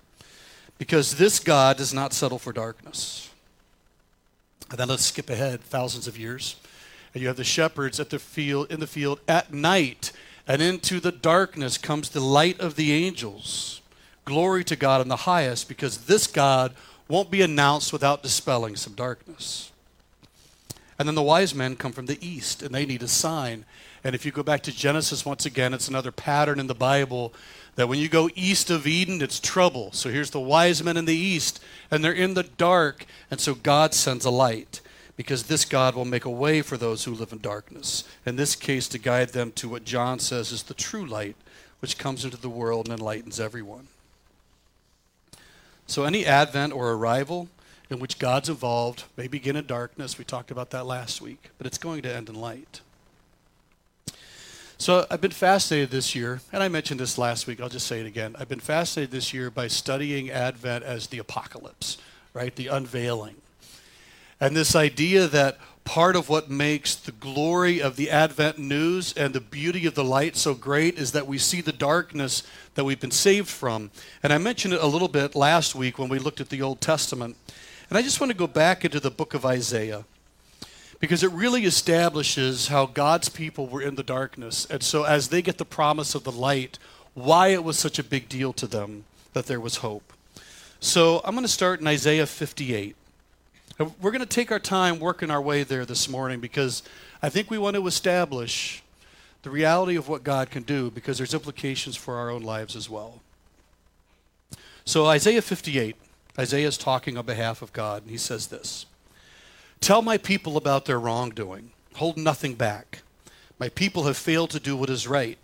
because 0.78 1.16
this 1.16 1.40
God 1.40 1.78
does 1.78 1.94
not 1.94 2.14
settle 2.14 2.40
for 2.40 2.52
darkness. 2.52 3.30
And 4.70 4.80
then 4.80 4.90
let's 4.90 5.06
skip 5.06 5.30
ahead 5.30 5.62
thousands 5.62 6.08
of 6.08 6.18
years. 6.18 6.56
And 7.14 7.22
you 7.22 7.28
have 7.28 7.38
the 7.38 7.44
shepherds 7.44 8.00
at 8.00 8.10
the 8.10 8.20
field 8.20 8.72
in 8.72 8.80
the 8.80 8.88
field 8.88 9.20
at 9.28 9.54
night, 9.54 10.12
and 10.48 10.62
into 10.62 11.00
the 11.00 11.12
darkness 11.12 11.78
comes 11.78 12.10
the 12.10 12.20
light 12.20 12.60
of 12.60 12.76
the 12.76 12.92
angels. 12.92 13.82
Glory 14.26 14.64
to 14.66 14.76
God 14.76 15.02
in 15.02 15.08
the 15.08 15.16
highest, 15.16 15.70
because 15.70 16.06
this 16.06 16.28
God 16.28 16.74
won't 17.08 17.32
be 17.32 17.42
announced 17.42 17.94
without 17.94 18.24
dispelling 18.24 18.76
some 18.76 18.94
darkness. 18.94 19.72
And 20.98 21.08
then 21.08 21.16
the 21.16 21.22
wise 21.22 21.54
men 21.54 21.76
come 21.76 21.92
from 21.92 22.08
the 22.08 22.26
east, 22.26 22.62
and 22.64 22.74
they 22.74 22.86
need 22.86 23.04
a 23.04 23.08
sign. 23.08 23.66
And 24.06 24.14
if 24.14 24.24
you 24.24 24.32
go 24.32 24.44
back 24.44 24.62
to 24.62 24.72
Genesis 24.72 25.26
once 25.26 25.48
again, 25.48 25.74
it's 25.74 25.88
another 25.88 26.12
pattern 26.12 26.60
in 26.60 26.68
the 26.68 26.76
Bible 26.76 27.34
that 27.74 27.90
when 27.90 27.98
you 27.98 28.08
go 28.08 28.30
east 28.36 28.70
of 28.70 28.86
Eden, 28.86 29.20
it's 29.20 29.40
trouble. 29.40 29.92
So 29.94 30.12
here's 30.12 30.30
the 30.30 30.40
wise 30.40 30.84
men 30.84 30.96
in 30.96 31.06
the 31.06 31.16
east, 31.16 31.60
and 31.90 32.04
they're 32.04 32.14
in 32.14 32.36
the 32.36 32.44
dark. 32.44 33.08
And 33.32 33.40
so 33.40 33.56
God 33.56 33.96
sends 33.96 34.24
a 34.24 34.30
light 34.30 34.82
because 35.18 35.44
this 35.46 35.66
God 35.66 35.96
will 35.96 36.06
make 36.06 36.24
a 36.24 36.30
way 36.30 36.62
for 36.62 36.78
those 36.78 37.06
who 37.06 37.16
live 37.16 37.32
in 37.32 37.40
darkness. 37.40 38.04
In 38.28 38.36
this 38.36 38.56
case, 38.56 38.88
to 38.90 39.00
guide 39.00 39.30
them 39.30 39.52
to 39.54 39.68
what 39.68 39.86
John 39.86 40.20
says 40.20 40.52
is 40.52 40.62
the 40.62 40.76
true 40.76 41.08
light, 41.08 41.36
which 41.80 41.98
comes 41.98 42.24
into 42.24 42.38
the 42.38 42.48
world 42.48 42.88
and 42.88 43.00
enlightens 43.00 43.40
everyone. 43.40 43.88
So, 45.88 46.04
any 46.04 46.28
advent 46.28 46.74
or 46.74 46.92
arrival 46.92 47.50
in 47.90 47.98
which 47.98 48.20
God's 48.20 48.50
involved 48.50 49.06
may 49.18 49.28
begin 49.28 49.56
in 49.56 49.66
darkness. 49.66 50.20
We 50.20 50.26
talked 50.26 50.52
about 50.52 50.70
that 50.70 50.86
last 50.86 51.22
week, 51.22 51.50
but 51.58 51.66
it's 51.66 51.80
going 51.80 52.04
to 52.04 52.16
end 52.16 52.30
in 52.30 52.36
light. 52.36 52.82
So, 54.78 55.08
I've 55.10 55.22
been 55.22 55.32
fascinated 55.32 55.90
this 55.90 56.16
year, 56.16 56.42
and 56.52 56.62
I 56.62 56.68
mentioned 56.68 57.00
this 57.00 57.18
last 57.18 57.48
week, 57.48 57.62
I'll 57.62 57.70
just 57.70 57.88
say 57.88 58.02
it 58.02 58.06
again. 58.06 58.36
I've 58.38 58.50
been 58.50 58.60
fascinated 58.60 59.10
this 59.10 59.34
year 59.34 59.50
by 59.50 59.68
studying 59.68 60.30
Advent 60.30 60.84
as 60.84 61.08
the 61.08 61.18
apocalypse, 61.18 61.98
right? 62.34 62.54
The 62.54 62.68
unveiling. 62.68 63.36
And 64.42 64.54
this 64.54 64.76
idea 64.76 65.28
that 65.28 65.60
part 65.86 66.18
of 66.18 66.28
what 66.28 66.50
makes 66.50 66.94
the 66.94 67.14
glory 67.14 67.82
of 67.82 67.96
the 67.96 68.12
Advent 68.12 68.60
news 68.60 69.14
and 69.14 69.34
the 69.34 69.40
beauty 69.40 69.86
of 69.86 69.96
the 69.96 70.04
light 70.04 70.36
so 70.36 70.54
great 70.54 70.98
is 70.98 71.14
that 71.14 71.26
we 71.26 71.38
see 71.38 71.62
the 71.62 71.72
darkness 71.72 72.44
that 72.74 72.84
we've 72.84 73.00
been 73.00 73.12
saved 73.12 73.48
from. 73.48 73.92
And 74.24 74.34
I 74.34 74.38
mentioned 74.38 74.74
it 74.74 74.82
a 74.82 74.88
little 74.88 75.08
bit 75.08 75.36
last 75.36 75.74
week 75.74 75.98
when 75.98 76.10
we 76.10 76.20
looked 76.20 76.42
at 76.42 76.50
the 76.50 76.62
Old 76.62 76.82
Testament. 76.82 77.38
And 77.90 77.98
I 77.98 78.02
just 78.02 78.20
want 78.20 78.32
to 78.32 78.38
go 78.38 78.48
back 78.48 78.84
into 78.84 79.00
the 79.00 79.12
book 79.12 79.34
of 79.34 79.46
Isaiah 79.46 80.04
because 81.00 81.24
it 81.24 81.32
really 81.32 81.66
establishes 81.66 82.68
how 82.68 82.86
God's 82.86 83.30
people 83.30 83.68
were 83.68 83.82
in 83.82 83.96
the 83.96 84.04
darkness. 84.04 84.66
And 84.70 84.82
so 84.82 85.04
as 85.04 85.30
they 85.30 85.42
get 85.42 85.58
the 85.58 85.66
promise 85.66 86.16
of 86.16 86.24
the 86.24 86.32
light, 86.32 86.80
why 87.14 87.50
it 87.50 87.64
was 87.64 87.78
such 87.78 88.00
a 88.00 88.04
big 88.04 88.30
deal 88.30 88.54
to 88.54 88.68
them 88.68 89.06
that 89.34 89.46
there 89.46 89.60
was 89.60 89.78
hope. 89.78 90.14
So 90.80 91.22
I'm 91.24 91.34
going 91.34 91.46
to 91.46 91.52
start 91.52 91.80
in 91.80 91.88
Isaiah 91.88 92.26
58. 92.26 92.96
We're 93.80 94.12
going 94.12 94.20
to 94.20 94.26
take 94.26 94.52
our 94.52 94.60
time 94.60 95.00
working 95.00 95.30
our 95.30 95.42
way 95.42 95.64
there 95.64 95.86
this 95.86 96.08
morning 96.08 96.40
because 96.40 96.84
I 97.22 97.30
think 97.30 97.50
we 97.50 97.58
want 97.58 97.76
to 97.76 97.88
establish 97.88 98.84
the 99.44 99.50
reality 99.50 99.96
of 99.96 100.08
what 100.08 100.24
God 100.24 100.50
can 100.50 100.64
do 100.64 100.90
because 100.90 101.18
there's 101.18 101.34
implications 101.34 101.96
for 101.96 102.16
our 102.16 102.30
own 102.30 102.42
lives 102.42 102.76
as 102.76 102.90
well. 102.90 103.22
So, 104.86 105.08
Isaiah 105.08 105.42
58, 105.42 105.96
Isaiah 106.38 106.68
is 106.68 106.78
talking 106.78 107.18
on 107.18 107.26
behalf 107.26 107.62
of 107.62 107.74
God, 107.74 108.04
and 108.04 108.12
he 108.12 108.18
says 108.18 108.48
this 108.48 108.86
Tell 109.80 110.02
my 110.02 110.18
people 110.18 110.58
about 110.58 110.86
their 110.86 111.00
wrongdoing, 111.00 111.72
hold 111.96 112.18
nothing 112.18 112.56
back. 112.56 113.04
My 113.60 113.70
people 113.70 114.04
have 114.04 114.18
failed 114.18 114.50
to 114.52 114.60
do 114.60 114.76
what 114.76 114.90
is 114.90 115.08
right. 115.08 115.38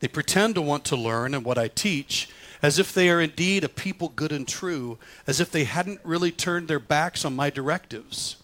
They 0.00 0.08
pretend 0.08 0.54
to 0.54 0.62
want 0.62 0.84
to 0.86 0.96
learn 0.96 1.34
and 1.34 1.44
what 1.44 1.58
I 1.58 1.68
teach, 1.68 2.28
as 2.62 2.78
if 2.78 2.92
they 2.92 3.08
are 3.08 3.20
indeed 3.20 3.64
a 3.64 3.68
people 3.68 4.08
good 4.08 4.32
and 4.32 4.46
true, 4.46 4.98
as 5.26 5.40
if 5.40 5.50
they 5.50 5.64
hadn't 5.64 6.00
really 6.04 6.30
turned 6.30 6.68
their 6.68 6.78
backs 6.78 7.24
on 7.24 7.36
my 7.36 7.50
directives. 7.50 8.36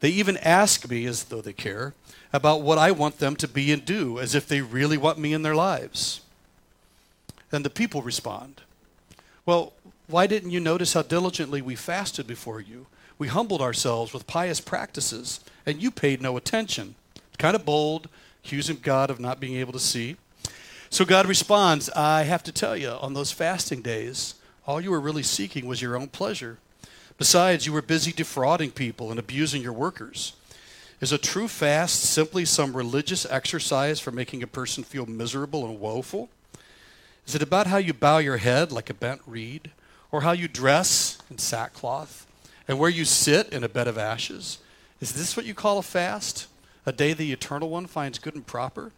They 0.00 0.10
even 0.10 0.36
ask 0.38 0.88
me, 0.88 1.04
as 1.06 1.24
though 1.24 1.42
they 1.42 1.52
care, 1.52 1.94
about 2.32 2.62
what 2.62 2.78
I 2.78 2.90
want 2.90 3.18
them 3.18 3.36
to 3.36 3.48
be 3.48 3.72
and 3.72 3.84
do, 3.84 4.18
as 4.18 4.34
if 4.34 4.46
they 4.46 4.62
really 4.62 4.96
want 4.96 5.18
me 5.18 5.32
in 5.32 5.42
their 5.42 5.54
lives. 5.54 6.20
And 7.52 7.64
the 7.64 7.70
people 7.70 8.02
respond, 8.02 8.62
Well, 9.44 9.72
why 10.06 10.26
didn't 10.26 10.50
you 10.50 10.60
notice 10.60 10.94
how 10.94 11.02
diligently 11.02 11.60
we 11.60 11.76
fasted 11.76 12.26
before 12.26 12.60
you? 12.60 12.86
We 13.20 13.28
humbled 13.28 13.60
ourselves 13.60 14.14
with 14.14 14.26
pious 14.26 14.62
practices, 14.62 15.40
and 15.66 15.82
you 15.82 15.90
paid 15.90 16.22
no 16.22 16.38
attention. 16.38 16.94
Kind 17.36 17.54
of 17.54 17.66
bold, 17.66 18.08
accusing 18.42 18.78
God 18.82 19.10
of 19.10 19.20
not 19.20 19.38
being 19.38 19.56
able 19.56 19.74
to 19.74 19.78
see. 19.78 20.16
So 20.88 21.04
God 21.04 21.26
responds, 21.26 21.90
I 21.90 22.22
have 22.22 22.42
to 22.44 22.50
tell 22.50 22.78
you, 22.78 22.88
on 22.88 23.12
those 23.12 23.30
fasting 23.30 23.82
days, 23.82 24.36
all 24.66 24.80
you 24.80 24.90
were 24.90 24.98
really 24.98 25.22
seeking 25.22 25.66
was 25.66 25.82
your 25.82 25.98
own 25.98 26.08
pleasure. 26.08 26.56
Besides, 27.18 27.66
you 27.66 27.74
were 27.74 27.82
busy 27.82 28.10
defrauding 28.10 28.70
people 28.70 29.10
and 29.10 29.20
abusing 29.20 29.60
your 29.60 29.74
workers. 29.74 30.32
Is 31.02 31.12
a 31.12 31.18
true 31.18 31.46
fast 31.46 32.00
simply 32.00 32.46
some 32.46 32.74
religious 32.74 33.26
exercise 33.26 34.00
for 34.00 34.12
making 34.12 34.42
a 34.42 34.46
person 34.46 34.82
feel 34.82 35.04
miserable 35.04 35.66
and 35.66 35.78
woeful? 35.78 36.30
Is 37.26 37.34
it 37.34 37.42
about 37.42 37.66
how 37.66 37.76
you 37.76 37.92
bow 37.92 38.16
your 38.16 38.38
head 38.38 38.72
like 38.72 38.88
a 38.88 38.94
bent 38.94 39.20
reed, 39.26 39.72
or 40.10 40.22
how 40.22 40.32
you 40.32 40.48
dress 40.48 41.18
in 41.30 41.36
sackcloth, 41.36 42.26
and 42.70 42.78
where 42.78 42.88
you 42.88 43.04
sit 43.04 43.48
in 43.48 43.64
a 43.64 43.68
bed 43.68 43.88
of 43.88 43.98
ashes? 43.98 44.58
Is 45.00 45.12
this 45.12 45.36
what 45.36 45.44
you 45.44 45.54
call 45.54 45.78
a 45.78 45.82
fast? 45.82 46.46
A 46.86 46.92
day 46.92 47.12
the 47.12 47.32
Eternal 47.32 47.68
One 47.68 47.88
finds 47.88 48.20
good 48.20 48.36
and 48.36 48.46
proper? 48.46 48.92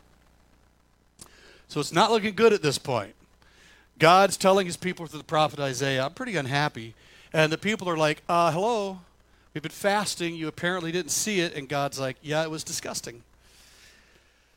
So 1.68 1.80
it's 1.80 1.90
not 1.90 2.10
looking 2.10 2.34
good 2.34 2.52
at 2.52 2.60
this 2.60 2.76
point. 2.76 3.14
God's 3.98 4.36
telling 4.36 4.66
his 4.66 4.76
people 4.76 5.06
through 5.06 5.20
the 5.20 5.24
prophet 5.24 5.58
Isaiah, 5.58 6.04
I'm 6.04 6.12
pretty 6.12 6.36
unhappy. 6.36 6.94
And 7.32 7.50
the 7.50 7.56
people 7.56 7.88
are 7.88 7.96
like, 7.96 8.20
uh, 8.28 8.52
hello, 8.52 9.00
we've 9.54 9.62
been 9.62 9.72
fasting. 9.72 10.34
You 10.34 10.48
apparently 10.48 10.92
didn't 10.92 11.10
see 11.10 11.40
it. 11.40 11.54
And 11.54 11.66
God's 11.66 11.98
like, 11.98 12.18
yeah, 12.20 12.42
it 12.42 12.50
was 12.50 12.62
disgusting. 12.62 13.22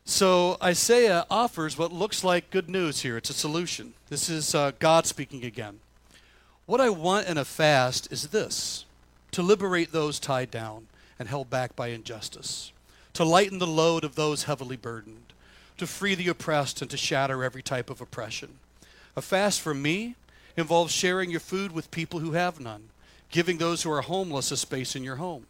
So 0.04 0.58
Isaiah 0.62 1.26
offers 1.32 1.78
what 1.78 1.94
looks 1.94 2.26
like 2.26 2.52
good 2.52 2.70
news 2.70 3.04
here. 3.04 3.16
It's 3.16 3.30
a 3.30 3.34
solution. 3.34 3.94
This 4.10 4.28
is 4.28 4.54
uh, 4.54 4.74
God 4.78 5.06
speaking 5.06 5.46
again. 5.46 5.80
What 6.66 6.82
I 6.82 6.90
want 6.90 7.30
in 7.30 7.38
a 7.38 7.46
fast 7.46 8.12
is 8.12 8.28
this 8.28 8.85
to 9.36 9.44
liberate 9.44 9.92
those 9.92 10.18
tied 10.18 10.50
down 10.50 10.88
and 11.20 11.28
held 11.28 11.50
back 11.50 11.76
by 11.76 11.90
injustice, 11.90 12.72
to 13.12 13.26
lighten 13.26 13.60
the 13.60 13.68
load 13.68 14.06
of 14.06 14.16
those 14.16 14.44
heavily 14.44 14.78
burdened, 14.78 15.34
to 15.78 15.86
free 15.86 16.16
the 16.16 16.30
oppressed, 16.30 16.82
and 16.82 16.90
to 16.90 16.96
shatter 16.96 17.44
every 17.44 17.62
type 17.62 17.90
of 17.90 18.00
oppression. 18.00 18.60
A 19.14 19.22
fast 19.22 19.60
for 19.60 19.74
me 19.74 20.16
involves 20.56 20.94
sharing 20.94 21.32
your 21.32 21.42
food 21.42 21.74
with 21.74 21.92
people 21.92 22.22
who 22.22 22.32
have 22.32 22.62
none, 22.62 22.84
giving 23.30 23.58
those 23.58 23.84
who 23.84 23.92
are 23.92 24.00
homeless 24.00 24.52
a 24.52 24.58
space 24.58 24.96
in 24.96 25.04
your 25.04 25.18
home, 25.18 25.48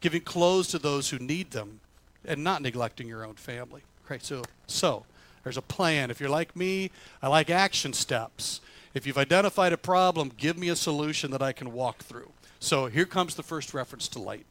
giving 0.00 0.22
clothes 0.22 0.68
to 0.68 0.78
those 0.78 1.10
who 1.10 1.18
need 1.18 1.50
them, 1.50 1.80
and 2.24 2.42
not 2.42 2.62
neglecting 2.62 3.06
your 3.06 3.22
own 3.22 3.34
family. 3.34 3.82
Right? 4.08 4.24
So, 4.24 4.44
so 4.66 5.04
there's 5.44 5.58
a 5.58 5.62
plan. 5.62 6.10
If 6.10 6.20
you're 6.20 6.30
like 6.30 6.56
me, 6.56 6.90
I 7.20 7.28
like 7.28 7.50
action 7.50 7.92
steps. 7.92 8.62
If 8.94 9.06
you've 9.06 9.18
identified 9.18 9.74
a 9.74 9.76
problem, 9.76 10.32
give 10.38 10.56
me 10.56 10.70
a 10.70 10.76
solution 10.76 11.30
that 11.32 11.42
I 11.42 11.52
can 11.52 11.74
walk 11.74 11.98
through. 11.98 12.30
So 12.60 12.86
here 12.86 13.06
comes 13.06 13.34
the 13.34 13.42
first 13.42 13.74
reference 13.74 14.08
to 14.08 14.18
light. 14.18 14.46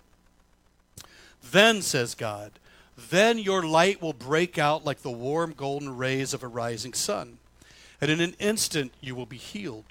Then, 1.52 1.82
says 1.82 2.16
God, 2.16 2.52
then 2.98 3.38
your 3.38 3.66
light 3.66 4.02
will 4.02 4.14
break 4.14 4.58
out 4.58 4.86
like 4.86 5.02
the 5.02 5.12
warm 5.12 5.54
golden 5.54 5.98
rays 5.98 6.34
of 6.34 6.44
a 6.44 6.48
rising 6.48 6.94
sun. 6.94 7.38
And 8.02 8.10
in 8.10 8.22
an 8.22 8.36
instant 8.40 8.94
you 9.02 9.16
will 9.16 9.26
be 9.26 9.38
healed. 9.38 9.86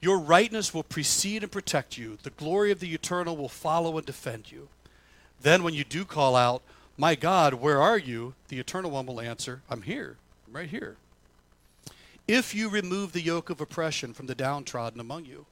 Your 0.00 0.18
rightness 0.18 0.74
will 0.74 0.82
precede 0.82 1.42
and 1.42 1.50
protect 1.50 1.96
you. 1.96 2.18
The 2.22 2.30
glory 2.30 2.70
of 2.70 2.80
the 2.80 2.92
eternal 2.92 3.36
will 3.36 3.48
follow 3.48 3.96
and 3.96 4.06
defend 4.06 4.52
you. 4.52 4.68
Then, 5.40 5.62
when 5.62 5.74
you 5.74 5.84
do 5.84 6.04
call 6.04 6.36
out, 6.36 6.62
My 6.96 7.14
God, 7.14 7.54
where 7.54 7.80
are 7.80 7.98
you? 7.98 8.34
the 8.48 8.60
eternal 8.60 8.90
one 8.90 9.06
will 9.06 9.20
answer, 9.20 9.62
I'm 9.68 9.82
here, 9.82 10.16
I'm 10.46 10.54
right 10.54 10.68
here. 10.68 10.96
If 12.28 12.54
you 12.54 12.68
remove 12.68 13.12
the 13.12 13.20
yoke 13.20 13.50
of 13.50 13.60
oppression 13.60 14.14
from 14.14 14.26
the 14.26 14.34
downtrodden 14.34 15.00
among 15.00 15.24
you, 15.24 15.44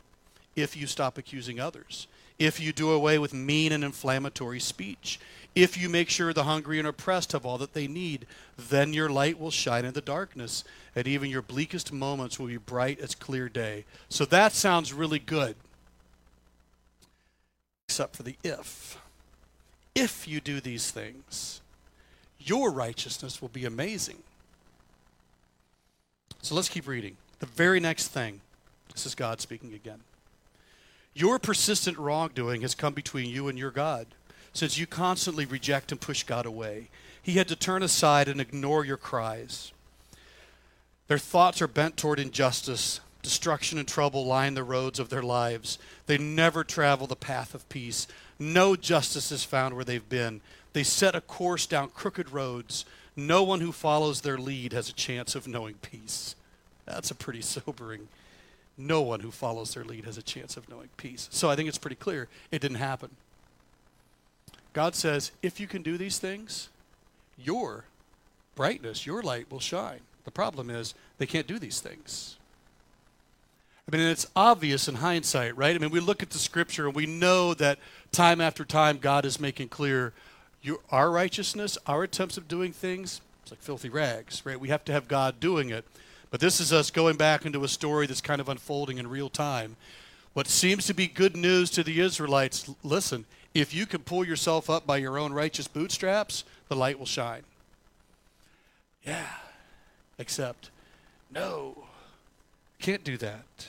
if 0.57 0.77
you 0.77 0.87
stop 0.87 1.19
accusing 1.19 1.61
others, 1.61 2.07
if 2.39 2.61
you 2.61 2.73
do 2.73 2.91
away 2.91 3.19
with 3.19 3.33
mean 3.33 3.73
and 3.73 3.85
inflammatory 3.85 4.61
speech, 4.61 5.21
if 5.55 5.77
you 5.77 5.89
make 5.89 6.09
sure 6.09 6.33
the 6.33 6.45
hungry 6.45 6.79
and 6.79 6.89
oppressed 6.89 7.33
have 7.33 7.45
all 7.45 7.59
that 7.59 7.75
they 7.75 7.87
need, 7.87 8.27
then 8.57 8.93
your 8.93 9.11
light 9.11 9.39
will 9.39 9.51
shine 9.51 9.85
in 9.85 9.93
the 9.93 10.01
darkness, 10.01 10.65
and 10.97 11.07
even 11.07 11.31
your 11.31 11.43
bleakest 11.43 11.93
moments 11.93 12.39
will 12.39 12.47
be 12.47 12.57
bright 12.57 12.99
as 13.01 13.15
clear 13.15 13.49
day. 13.49 13.85
So 14.09 14.25
that 14.27 14.53
sounds 14.53 14.93
really 14.93 15.19
good. 15.19 15.57
Except 17.89 18.17
for 18.17 18.23
the 18.23 18.37
if. 18.43 18.99
If 19.95 20.27
you 20.27 20.41
do 20.41 20.61
these 20.61 20.91
things, 20.91 21.61
your 22.39 22.71
righteousness 22.71 23.43
will 23.43 23.51
be 23.51 23.67
amazing. 23.67 24.23
So 26.41 26.55
let's 26.55 26.71
keep 26.71 26.89
reading. 26.89 27.17
The 27.41 27.47
very 27.47 27.79
next 27.79 28.09
thing, 28.09 28.41
this 28.93 29.05
is 29.05 29.15
God 29.15 29.41
speaking 29.41 29.75
again. 29.75 30.01
Your 31.15 31.39
persistent 31.39 31.99
wrongdoing 31.99 32.63
has 32.63 32.75
come 32.75 32.95
between 32.95 33.29
you 33.29 33.49
and 33.49 33.59
your 33.59 33.71
God, 33.71 34.07
since 34.53 34.79
you 34.79 34.87
constantly 34.87 35.45
reject 35.45 35.93
and 35.93 36.01
push 36.01 36.23
God 36.23 36.47
away. 36.47 36.89
He 37.23 37.33
had 37.33 37.49
to 37.49 37.57
turn 37.57 37.83
aside 37.83 38.29
and 38.29 38.41
ignore 38.41 38.85
your 38.85 38.97
cries. 38.97 39.73
Their 41.09 41.19
thoughts 41.19 41.61
are 41.61 41.69
bent 41.69 41.97
toward 41.97 42.19
injustice. 42.19 43.01
Destruction 43.23 43.79
and 43.79 43.87
trouble 43.87 44.27
line 44.27 44.55
the 44.55 44.65
roads 44.65 44.99
of 44.99 45.11
their 45.11 45.23
lives. 45.23 45.79
They 46.07 46.19
never 46.19 46.65
travel 46.65 47.07
the 47.07 47.15
path 47.15 47.55
of 47.55 47.69
peace. 47.69 48.09
No 48.39 48.75
justice 48.75 49.31
is 49.31 49.45
found 49.45 49.75
where 49.75 49.85
they've 49.85 50.09
been. 50.09 50.41
They 50.73 50.83
set 50.83 51.15
a 51.15 51.21
course 51.21 51.67
down 51.67 51.91
crooked 51.91 52.33
roads. 52.33 52.85
No 53.15 53.43
one 53.43 53.61
who 53.61 53.71
follows 53.71 54.23
their 54.23 54.39
lead 54.39 54.73
has 54.73 54.89
a 54.89 54.95
chance 54.95 55.35
of 55.35 55.47
knowing 55.47 55.75
peace. 55.75 56.35
That's 56.87 57.11
a 57.11 57.15
pretty 57.15 57.43
sobering 57.43 58.09
no 58.77 59.03
one 59.03 59.21
who 59.21 59.31
follows 59.31 59.75
their 59.75 59.85
lead 59.85 60.05
has 60.05 60.19
a 60.19 60.23
chance 60.23 60.57
of 60.57 60.69
knowing 60.69 60.89
peace. 60.97 61.29
So 61.31 61.51
I 61.51 61.57
think 61.57 61.69
it's 61.69 61.79
pretty 61.79 61.97
clear 61.97 62.29
it 62.51 62.61
didn't 62.61 62.79
happen. 62.79 63.11
God 64.73 64.95
says, 64.95 65.33
if 65.43 65.61
you 65.61 65.67
can 65.67 65.83
do 65.83 65.99
these 65.99 66.19
things, 66.19 66.69
your 67.37 67.85
brightness, 68.55 69.07
your 69.07 69.23
light 69.23 69.51
will 69.51 69.61
shine. 69.61 70.01
The 70.25 70.31
problem 70.31 70.71
is 70.71 70.95
they 71.19 71.27
can't 71.27 71.47
do 71.47 71.59
these 71.59 71.81
things. 71.81 72.37
I 73.87 73.97
mean, 73.97 74.07
it's 74.07 74.29
obvious 74.37 74.89
in 74.89 74.97
hindsight, 74.97 75.57
right? 75.57 75.75
I 75.75 75.79
mean, 75.79 75.91
we 75.91 76.01
look 76.01 76.23
at 76.23 76.31
the 76.31 76.39
scripture 76.39 76.87
and 76.87 76.95
we 76.95 77.07
know 77.07 77.53
that 77.55 77.79
time 78.13 78.41
after 78.41 78.65
time 78.65 78.99
God 78.99 79.25
is 79.27 79.41
making 79.41 79.69
clear 79.69 80.13
your, 80.63 80.79
our 80.91 81.11
righteousness, 81.11 81.77
our 81.87 82.05
attempts 82.05 82.37
of 82.37 82.47
doing 82.47 82.73
things, 82.73 83.21
it's 83.43 83.51
like 83.51 83.61
filthy 83.61 83.89
rags, 83.89 84.47
right? 84.47 84.59
We 84.59 84.69
have 84.69 84.85
to 84.85 84.93
have 84.93 85.09
God 85.09 85.41
doing 85.41 85.71
it. 85.71 85.85
But 86.33 86.41
this 86.41 86.61
is 86.61 86.73
us 86.73 86.91
going 86.91 87.17
back 87.17 87.45
into 87.45 87.63
a 87.63 87.69
story 87.69 88.07
that's 88.07 88.23
kind 88.23 88.41
of 88.41 88.49
unfolding 88.49 88.97
in 88.97 89.07
real 89.07 89.29
time. 89.29 89.77
What 90.33 90.49
seems 90.49 90.87
to 90.87 90.95
be 90.95 91.07
good 91.07 91.37
news 91.37 91.71
to 91.73 91.85
the 91.85 92.01
Israelites 92.01 92.71
listen, 92.83 93.27
if 93.53 93.75
you 93.75 93.85
can 93.85 94.01
pull 94.01 94.25
yourself 94.25 94.71
up 94.71 94.87
by 94.87 94.97
your 94.97 95.19
own 95.19 95.35
righteous 95.35 95.69
bootstraps, 95.69 96.45
the 96.69 96.75
light 96.75 96.99
will 96.99 97.05
shine. 97.05 97.43
Yeah, 99.03 99.27
except, 100.19 100.71
no, 101.31 101.85
can't 102.79 103.05
do 103.05 103.19
that. 103.19 103.67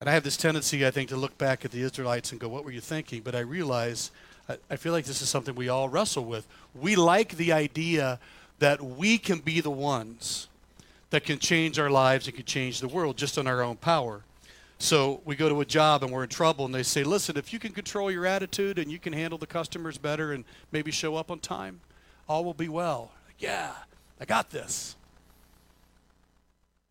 And 0.00 0.10
I 0.10 0.12
have 0.14 0.24
this 0.24 0.36
tendency, 0.36 0.84
I 0.84 0.90
think, 0.90 1.10
to 1.10 1.16
look 1.16 1.38
back 1.38 1.64
at 1.64 1.70
the 1.70 1.82
Israelites 1.82 2.32
and 2.32 2.40
go, 2.40 2.48
what 2.48 2.64
were 2.64 2.72
you 2.72 2.80
thinking? 2.80 3.22
But 3.22 3.36
I 3.36 3.40
realize, 3.40 4.10
I, 4.48 4.56
I 4.68 4.74
feel 4.74 4.92
like 4.92 5.04
this 5.04 5.22
is 5.22 5.28
something 5.28 5.54
we 5.54 5.68
all 5.68 5.88
wrestle 5.88 6.24
with. 6.24 6.48
We 6.74 6.96
like 6.96 7.36
the 7.36 7.52
idea 7.52 8.18
that 8.62 8.80
we 8.80 9.18
can 9.18 9.40
be 9.40 9.60
the 9.60 9.72
ones 9.72 10.46
that 11.10 11.24
can 11.24 11.36
change 11.40 11.80
our 11.80 11.90
lives 11.90 12.28
and 12.28 12.36
can 12.36 12.44
change 12.44 12.80
the 12.80 12.86
world 12.86 13.16
just 13.16 13.36
on 13.36 13.48
our 13.48 13.60
own 13.60 13.74
power. 13.74 14.22
So 14.78 15.20
we 15.24 15.34
go 15.34 15.48
to 15.48 15.60
a 15.62 15.64
job 15.64 16.04
and 16.04 16.12
we're 16.12 16.22
in 16.22 16.28
trouble, 16.28 16.64
and 16.64 16.72
they 16.72 16.84
say, 16.84 17.02
Listen, 17.02 17.36
if 17.36 17.52
you 17.52 17.58
can 17.58 17.72
control 17.72 18.08
your 18.08 18.24
attitude 18.24 18.78
and 18.78 18.88
you 18.88 19.00
can 19.00 19.12
handle 19.12 19.36
the 19.36 19.48
customers 19.48 19.98
better 19.98 20.32
and 20.32 20.44
maybe 20.70 20.92
show 20.92 21.16
up 21.16 21.28
on 21.28 21.40
time, 21.40 21.80
all 22.28 22.44
will 22.44 22.54
be 22.54 22.68
well. 22.68 23.10
Yeah, 23.36 23.72
I 24.20 24.26
got 24.26 24.50
this. 24.50 24.94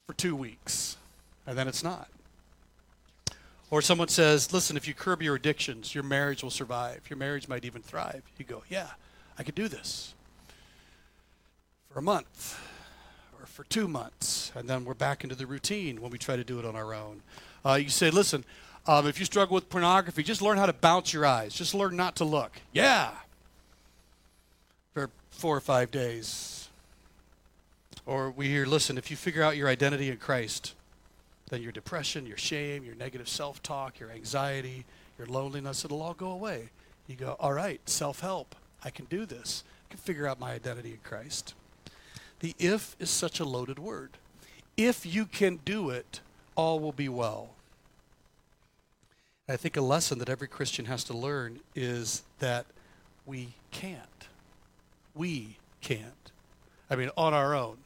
For 0.07 0.13
two 0.13 0.35
weeks, 0.35 0.97
and 1.47 1.57
then 1.57 1.69
it's 1.69 1.85
not. 1.85 2.09
Or 3.69 3.81
someone 3.81 4.09
says, 4.09 4.51
Listen, 4.51 4.75
if 4.75 4.89
you 4.89 4.93
curb 4.93 5.21
your 5.21 5.35
addictions, 5.35 5.95
your 5.95 6.03
marriage 6.03 6.43
will 6.43 6.49
survive. 6.49 6.99
Your 7.09 7.17
marriage 7.17 7.47
might 7.47 7.63
even 7.63 7.81
thrive. 7.81 8.23
You 8.37 8.43
go, 8.43 8.63
Yeah, 8.67 8.89
I 9.39 9.43
could 9.43 9.55
do 9.55 9.69
this 9.69 10.15
for 11.91 11.99
a 11.99 12.01
month 12.01 12.57
or 13.39 13.45
for 13.45 13.63
two 13.65 13.87
months, 13.87 14.51
and 14.55 14.69
then 14.69 14.85
we're 14.85 14.93
back 14.93 15.23
into 15.23 15.35
the 15.35 15.45
routine 15.45 16.01
when 16.01 16.09
we 16.11 16.17
try 16.17 16.35
to 16.35 16.43
do 16.43 16.57
it 16.57 16.65
on 16.65 16.75
our 16.75 16.93
own. 16.93 17.21
Uh, 17.65 17.73
you 17.73 17.89
say, 17.89 18.09
listen, 18.09 18.45
um, 18.87 19.07
if 19.07 19.19
you 19.19 19.25
struggle 19.25 19.55
with 19.55 19.69
pornography, 19.69 20.23
just 20.23 20.41
learn 20.41 20.57
how 20.57 20.65
to 20.65 20.73
bounce 20.73 21.11
your 21.13 21.25
eyes. 21.25 21.53
Just 21.53 21.73
learn 21.73 21.95
not 21.95 22.15
to 22.17 22.23
look. 22.23 22.53
Yeah. 22.71 23.11
for 24.93 25.09
four 25.29 25.55
or 25.55 25.61
five 25.61 25.91
days. 25.91 26.69
Or 28.05 28.31
we 28.31 28.47
hear, 28.47 28.65
listen, 28.65 28.97
if 28.97 29.11
you 29.11 29.17
figure 29.17 29.43
out 29.43 29.57
your 29.57 29.67
identity 29.67 30.09
in 30.09 30.17
Christ, 30.17 30.73
then 31.49 31.61
your 31.61 31.71
depression, 31.71 32.25
your 32.25 32.37
shame, 32.37 32.83
your 32.83 32.95
negative 32.95 33.27
self 33.27 33.61
talk, 33.61 33.99
your 33.99 34.11
anxiety, 34.11 34.85
your 35.17 35.27
loneliness, 35.27 35.85
it'll 35.85 36.01
all 36.01 36.13
go 36.13 36.31
away. 36.31 36.69
You 37.07 37.15
go, 37.15 37.35
all 37.39 37.53
right, 37.53 37.81
self 37.87 38.21
help. 38.21 38.55
I 38.83 38.89
can 38.89 39.05
do 39.05 39.25
this. 39.25 39.63
I 39.87 39.91
can 39.91 39.99
figure 39.99 40.25
out 40.25 40.39
my 40.39 40.53
identity 40.53 40.91
in 40.91 40.99
Christ. 41.03 41.53
The 42.41 42.55
if 42.59 42.95
is 42.99 43.09
such 43.09 43.39
a 43.39 43.45
loaded 43.45 43.79
word. 43.79 44.11
If 44.75 45.05
you 45.05 45.25
can 45.25 45.59
do 45.63 45.89
it, 45.89 46.21
all 46.55 46.79
will 46.79 46.91
be 46.91 47.07
well. 47.07 47.51
I 49.47 49.57
think 49.57 49.77
a 49.77 49.81
lesson 49.81 50.17
that 50.19 50.29
every 50.29 50.47
Christian 50.47 50.85
has 50.85 51.03
to 51.05 51.13
learn 51.13 51.59
is 51.75 52.23
that 52.39 52.65
we 53.25 53.49
can't. 53.69 54.27
We 55.13 55.57
can't. 55.81 56.31
I 56.89 56.95
mean, 56.95 57.11
on 57.15 57.33
our 57.33 57.55
own. 57.55 57.77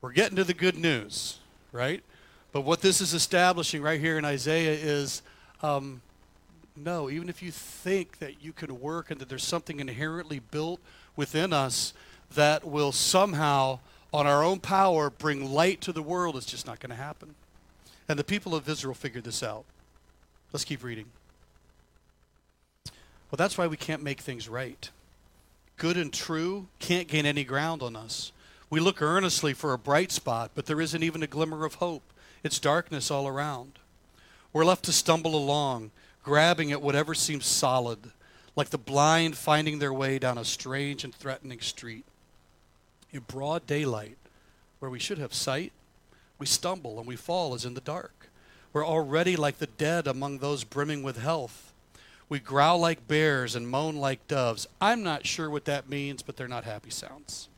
We're 0.00 0.12
getting 0.12 0.36
to 0.36 0.44
the 0.44 0.54
good 0.54 0.78
news, 0.78 1.38
right? 1.72 2.02
But 2.52 2.60
what 2.60 2.80
this 2.80 3.00
is 3.00 3.12
establishing 3.12 3.82
right 3.82 4.00
here 4.00 4.18
in 4.18 4.24
Isaiah 4.24 4.78
is 4.80 5.22
um, 5.62 6.00
no, 6.76 7.10
even 7.10 7.28
if 7.28 7.42
you 7.42 7.50
think 7.50 8.18
that 8.18 8.42
you 8.42 8.52
can 8.52 8.80
work 8.80 9.10
and 9.10 9.20
that 9.20 9.28
there's 9.28 9.44
something 9.44 9.80
inherently 9.80 10.38
built 10.38 10.80
within 11.16 11.52
us 11.52 11.92
that 12.34 12.64
will 12.64 12.92
somehow, 12.92 13.80
on 14.12 14.26
our 14.26 14.42
own 14.42 14.60
power, 14.60 15.10
bring 15.10 15.52
light 15.52 15.80
to 15.82 15.92
the 15.92 16.02
world, 16.02 16.36
it's 16.36 16.46
just 16.46 16.66
not 16.66 16.80
going 16.80 16.90
to 16.90 16.96
happen. 16.96 17.34
And 18.08 18.18
the 18.18 18.24
people 18.24 18.54
of 18.54 18.68
Israel 18.68 18.94
figured 18.94 19.24
this 19.24 19.42
out. 19.42 19.64
Let's 20.52 20.64
keep 20.64 20.82
reading. 20.82 21.06
Well, 23.30 23.36
that's 23.36 23.58
why 23.58 23.66
we 23.66 23.76
can't 23.76 24.02
make 24.02 24.20
things 24.20 24.48
right. 24.48 24.90
Good 25.76 25.96
and 25.96 26.12
true 26.12 26.68
can't 26.78 27.08
gain 27.08 27.26
any 27.26 27.44
ground 27.44 27.82
on 27.82 27.94
us. 27.94 28.32
We 28.70 28.80
look 28.80 29.00
earnestly 29.00 29.54
for 29.54 29.72
a 29.72 29.78
bright 29.78 30.10
spot, 30.10 30.50
but 30.54 30.66
there 30.66 30.80
isn't 30.80 31.02
even 31.02 31.22
a 31.22 31.26
glimmer 31.26 31.64
of 31.64 31.74
hope. 31.74 32.02
It's 32.42 32.58
darkness 32.58 33.10
all 33.10 33.26
around. 33.26 33.72
We're 34.52 34.64
left 34.64 34.84
to 34.86 34.92
stumble 34.92 35.34
along, 35.34 35.90
grabbing 36.22 36.72
at 36.72 36.82
whatever 36.82 37.14
seems 37.14 37.46
solid, 37.46 38.10
like 38.56 38.70
the 38.70 38.78
blind 38.78 39.36
finding 39.36 39.78
their 39.78 39.92
way 39.92 40.18
down 40.18 40.38
a 40.38 40.44
strange 40.44 41.04
and 41.04 41.14
threatening 41.14 41.60
street. 41.60 42.04
In 43.12 43.20
broad 43.20 43.66
daylight, 43.66 44.18
where 44.78 44.90
we 44.90 44.98
should 44.98 45.18
have 45.18 45.34
sight, 45.34 45.72
we 46.38 46.46
stumble 46.46 46.98
and 46.98 47.06
we 47.06 47.16
fall 47.16 47.54
as 47.54 47.64
in 47.64 47.74
the 47.74 47.80
dark. 47.80 48.30
We're 48.72 48.86
already 48.86 49.36
like 49.36 49.58
the 49.58 49.66
dead 49.66 50.06
among 50.06 50.38
those 50.38 50.64
brimming 50.64 51.02
with 51.02 51.18
health. 51.18 51.72
We 52.28 52.38
growl 52.38 52.78
like 52.78 53.08
bears 53.08 53.54
and 53.54 53.68
moan 53.68 53.96
like 53.96 54.28
doves. 54.28 54.66
I'm 54.80 55.02
not 55.02 55.26
sure 55.26 55.48
what 55.48 55.64
that 55.64 55.88
means, 55.88 56.22
but 56.22 56.36
they're 56.36 56.46
not 56.46 56.64
happy 56.64 56.90
sounds. 56.90 57.48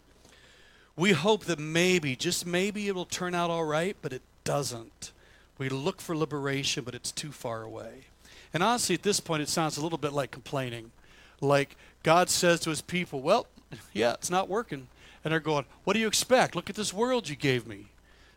We 0.97 1.13
hope 1.13 1.45
that 1.47 1.59
maybe, 1.59 2.15
just 2.15 2.47
maybe, 2.47 2.89
it'll 2.89 3.05
turn 3.05 3.35
out 3.35 3.51
all 3.51 3.65
right, 3.65 3.97
but 4.01 4.13
it 4.13 4.23
doesn't. 4.45 5.13
We 5.59 5.69
look 5.69 6.01
for 6.01 6.17
liberation, 6.17 6.85
but 6.85 6.95
it's 6.95 7.11
too 7.11 7.33
far 7.33 7.63
away. 7.63 8.07
And 8.55 8.63
honestly, 8.63 8.95
at 8.95 9.03
this 9.03 9.21
point, 9.21 9.43
it 9.43 9.49
sounds 9.49 9.77
a 9.77 9.83
little 9.83 9.99
bit 9.99 10.13
like 10.13 10.31
complaining. 10.31 10.93
Like 11.41 11.77
God 12.03 12.31
says 12.31 12.61
to 12.61 12.71
his 12.71 12.83
people, 12.83 13.21
Well, 13.21 13.47
yeah, 13.93 14.13
it's 14.13 14.31
not 14.31 14.49
working. 14.49 14.89
And 15.25 15.33
they're 15.33 15.41
going, 15.41 15.65
What 15.85 15.95
do 15.95 16.01
you 16.01 16.07
expect? 16.07 16.55
Look 16.57 16.71
at 16.71 16.77
this 16.77 16.93
world 16.93 17.29
you 17.29 17.37
gave 17.37 17.67
me. 17.67 17.87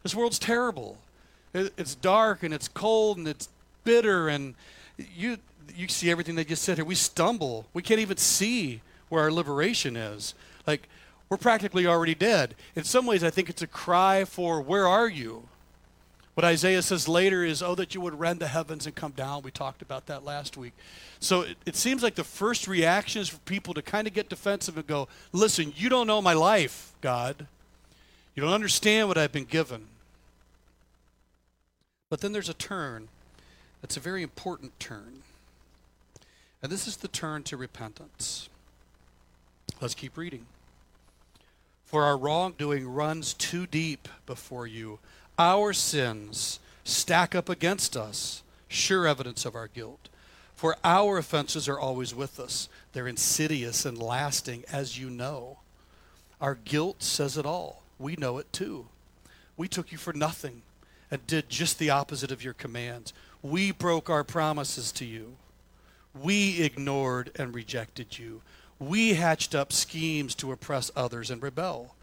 This 0.04 0.16
world's 0.16 0.40
terrible. 0.40 0.98
It's 1.54 1.96
dark 1.96 2.44
and 2.44 2.54
it's 2.54 2.68
cold 2.68 3.18
and 3.18 3.28
it's 3.28 3.48
bitter. 3.84 4.28
And 4.28 4.56
you, 4.98 5.38
you 5.76 5.88
see 5.88 6.10
everything 6.10 6.36
they 6.36 6.44
just 6.44 6.64
said 6.64 6.78
here. 6.78 6.86
We 6.86 6.96
stumble. 6.96 7.68
We 7.74 7.82
can't 7.82 8.00
even 8.00 8.18
see 8.18 8.82
where 9.10 9.22
our 9.24 9.32
liberation 9.32 9.96
is. 9.96 10.34
Like, 10.66 10.90
we're 11.30 11.38
practically 11.38 11.88
already 11.88 12.16
dead. 12.16 12.56
In 12.76 12.84
some 12.84 13.06
ways, 13.06 13.24
I 13.24 13.30
think 13.30 13.50
it's 13.50 13.62
a 13.62 13.68
cry 13.68 14.26
for, 14.26 14.62
Where 14.62 14.88
are 14.88 15.08
you? 15.08 15.48
What 16.36 16.46
Isaiah 16.46 16.82
says 16.82 17.08
later 17.08 17.44
is, 17.44 17.62
Oh, 17.62 17.76
that 17.76 17.94
you 17.94 18.02
would 18.02 18.20
rend 18.20 18.40
the 18.40 18.48
heavens 18.48 18.86
and 18.86 18.96
come 18.96 19.12
down. 19.12 19.44
We 19.44 19.52
talked 19.52 19.82
about 19.82 20.08
that 20.08 20.26
last 20.26 20.58
week. 20.58 20.74
So 21.20 21.42
it, 21.42 21.58
it 21.66 21.76
seems 21.76 22.02
like 22.02 22.16
the 22.16 22.24
first 22.24 22.68
reaction 22.68 23.22
is 23.22 23.30
for 23.30 23.38
people 23.40 23.74
to 23.76 23.82
kind 23.82 24.08
of 24.08 24.14
get 24.14 24.30
defensive 24.30 24.78
and 24.78 24.88
go, 24.88 25.08
Listen, 25.32 25.74
you 25.76 25.90
don't 25.90 26.08
know 26.08 26.22
my 26.22 26.34
life, 26.34 26.94
God. 27.02 27.48
You 28.36 28.42
don't 28.42 28.54
understand 28.54 29.08
what 29.08 29.18
I've 29.18 29.32
been 29.32 29.46
given. 29.46 29.86
But 32.10 32.22
then 32.22 32.32
there's 32.32 32.50
a 32.50 32.54
turn 32.54 33.10
that's 33.82 33.98
a 33.98 34.00
very 34.00 34.24
important 34.24 34.80
turn. 34.80 35.22
And 36.62 36.72
this 36.72 36.88
is 36.88 36.98
the 36.98 37.08
turn 37.08 37.44
to 37.44 37.58
repentance. 37.58 38.50
Let's 39.82 39.94
keep 39.94 40.18
reading. 40.18 40.46
For 41.86 42.04
our 42.04 42.18
wrongdoing 42.18 42.88
runs 42.88 43.34
too 43.34 43.68
deep 43.68 44.08
before 44.26 44.66
you 44.66 45.00
our 45.38 45.74
sins 45.74 46.60
stack 46.84 47.34
up 47.36 47.50
against 47.50 47.96
us, 47.96 48.44
sure 48.68 49.08
evidence 49.08 49.46
of 49.46 49.56
our 49.56 49.68
guilt. 49.68 50.10
For 50.56 50.78
our 50.84 51.18
offenses 51.18 51.68
are 51.68 51.80
always 51.80 52.16
with 52.16 52.40
us. 52.40 52.70
They're 52.94 53.08
insidious 53.08 53.86
and 53.86 53.98
lasting, 53.98 54.64
as 54.72 54.98
you 54.98 55.10
know. 55.10 55.60
Our 56.40 56.56
guilt 56.56 57.04
says 57.04 57.38
it 57.38 57.46
all. 57.46 57.84
We 58.00 58.16
know 58.16 58.38
it 58.38 58.52
too. 58.54 58.88
We 59.58 59.68
took 59.68 59.92
you 59.92 59.98
for 59.98 60.14
nothing 60.14 60.62
and 61.12 61.26
did 61.28 61.50
just 61.50 61.80
the 61.80 61.90
opposite 61.90 62.32
of 62.32 62.44
your 62.44 62.54
commands. 62.54 63.14
We 63.42 63.72
broke 63.72 64.10
our 64.10 64.24
promises 64.24 64.92
to 64.94 65.06
you. 65.06 65.36
We 66.20 66.62
ignored 66.62 67.32
and 67.36 67.54
rejected 67.54 68.18
you. 68.18 68.42
We 68.80 69.14
hatched 69.14 69.54
up 69.54 69.72
schemes 69.72 70.36
to 70.36 70.52
oppress 70.52 70.92
others 70.96 71.30
and 71.30 71.42
rebel, 71.42 71.96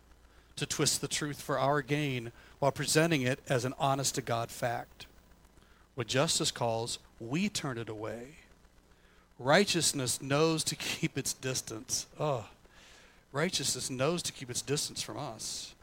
to 0.57 0.67
twist 0.67 1.01
the 1.01 1.09
truth 1.09 1.41
for 1.41 1.59
our 1.59 1.83
gain 1.83 2.33
while 2.61 2.71
presenting 2.71 3.23
it 3.23 3.41
as 3.49 3.65
an 3.65 3.75
honest 3.79 4.15
to 4.15 4.23
God 4.23 4.51
fact. 4.51 5.07
What 5.97 6.07
justice 6.07 6.51
calls, 6.51 6.99
we 7.19 7.49
turn 7.49 7.79
it 7.79 7.89
away. 7.89 8.37
Righteousness 9.39 10.23
knows 10.23 10.63
to 10.65 10.77
keep 10.77 11.19
its 11.19 11.33
distance. 11.33 12.07
Oh, 12.21 12.47
righteousness 13.33 13.91
knows 13.91 14.23
to 14.23 14.33
keep 14.33 14.51
its 14.51 14.63
distance 14.63 15.03
from 15.03 15.19
us. 15.19 15.75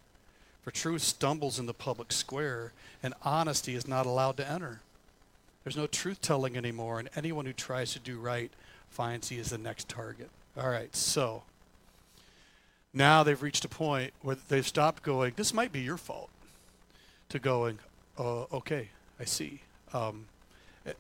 For 0.61 0.71
truth 0.71 1.01
stumbles 1.01 1.59
in 1.59 1.65
the 1.65 1.73
public 1.73 2.11
square, 2.11 2.73
and 3.01 3.13
honesty 3.23 3.73
is 3.73 3.87
not 3.87 4.05
allowed 4.05 4.37
to 4.37 4.49
enter. 4.49 4.81
There's 5.63 5.77
no 5.77 5.87
truth 5.87 6.21
telling 6.21 6.55
anymore, 6.55 6.99
and 6.99 7.09
anyone 7.15 7.45
who 7.45 7.53
tries 7.53 7.93
to 7.93 7.99
do 7.99 8.19
right 8.19 8.51
finds 8.89 9.29
he 9.29 9.37
is 9.37 9.49
the 9.49 9.57
next 9.57 9.89
target. 9.89 10.29
All 10.57 10.69
right, 10.69 10.95
so 10.95 11.43
now 12.93 13.23
they've 13.23 13.41
reached 13.41 13.65
a 13.65 13.69
point 13.69 14.13
where 14.21 14.37
they've 14.47 14.67
stopped 14.67 15.03
going, 15.03 15.33
This 15.35 15.53
might 15.53 15.71
be 15.71 15.81
your 15.81 15.97
fault 15.97 16.29
to 17.29 17.39
going, 17.39 17.79
uh, 18.17 18.43
okay, 18.53 18.89
I 19.19 19.25
see. 19.25 19.61
Um, 19.93 20.25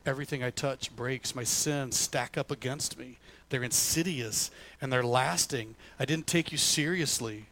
everything 0.05 0.43
I 0.43 0.49
touch 0.49 0.95
breaks. 0.95 1.35
My 1.35 1.43
sins 1.43 1.97
stack 1.97 2.37
up 2.37 2.51
against 2.51 2.97
me. 2.97 3.17
They're 3.49 3.63
insidious 3.63 4.51
and 4.81 4.91
they're 4.91 5.03
lasting. 5.03 5.75
I 5.99 6.05
didn't 6.05 6.27
take 6.27 6.51
you 6.51 6.57
seriously. 6.57 7.45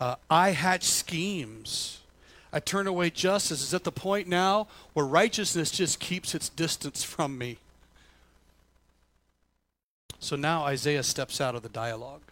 Uh, 0.00 0.16
I 0.30 0.50
hatch 0.50 0.84
schemes. 0.84 2.00
I 2.52 2.60
turn 2.60 2.86
away 2.86 3.10
justice. 3.10 3.62
Is 3.62 3.74
at 3.74 3.84
the 3.84 3.92
point 3.92 4.28
now 4.28 4.68
where 4.92 5.06
righteousness 5.06 5.70
just 5.70 6.00
keeps 6.00 6.34
its 6.34 6.48
distance 6.48 7.02
from 7.02 7.38
me. 7.38 7.58
So 10.20 10.36
now 10.36 10.64
Isaiah 10.64 11.02
steps 11.02 11.40
out 11.40 11.54
of 11.54 11.62
the 11.62 11.68
dialogue 11.68 12.22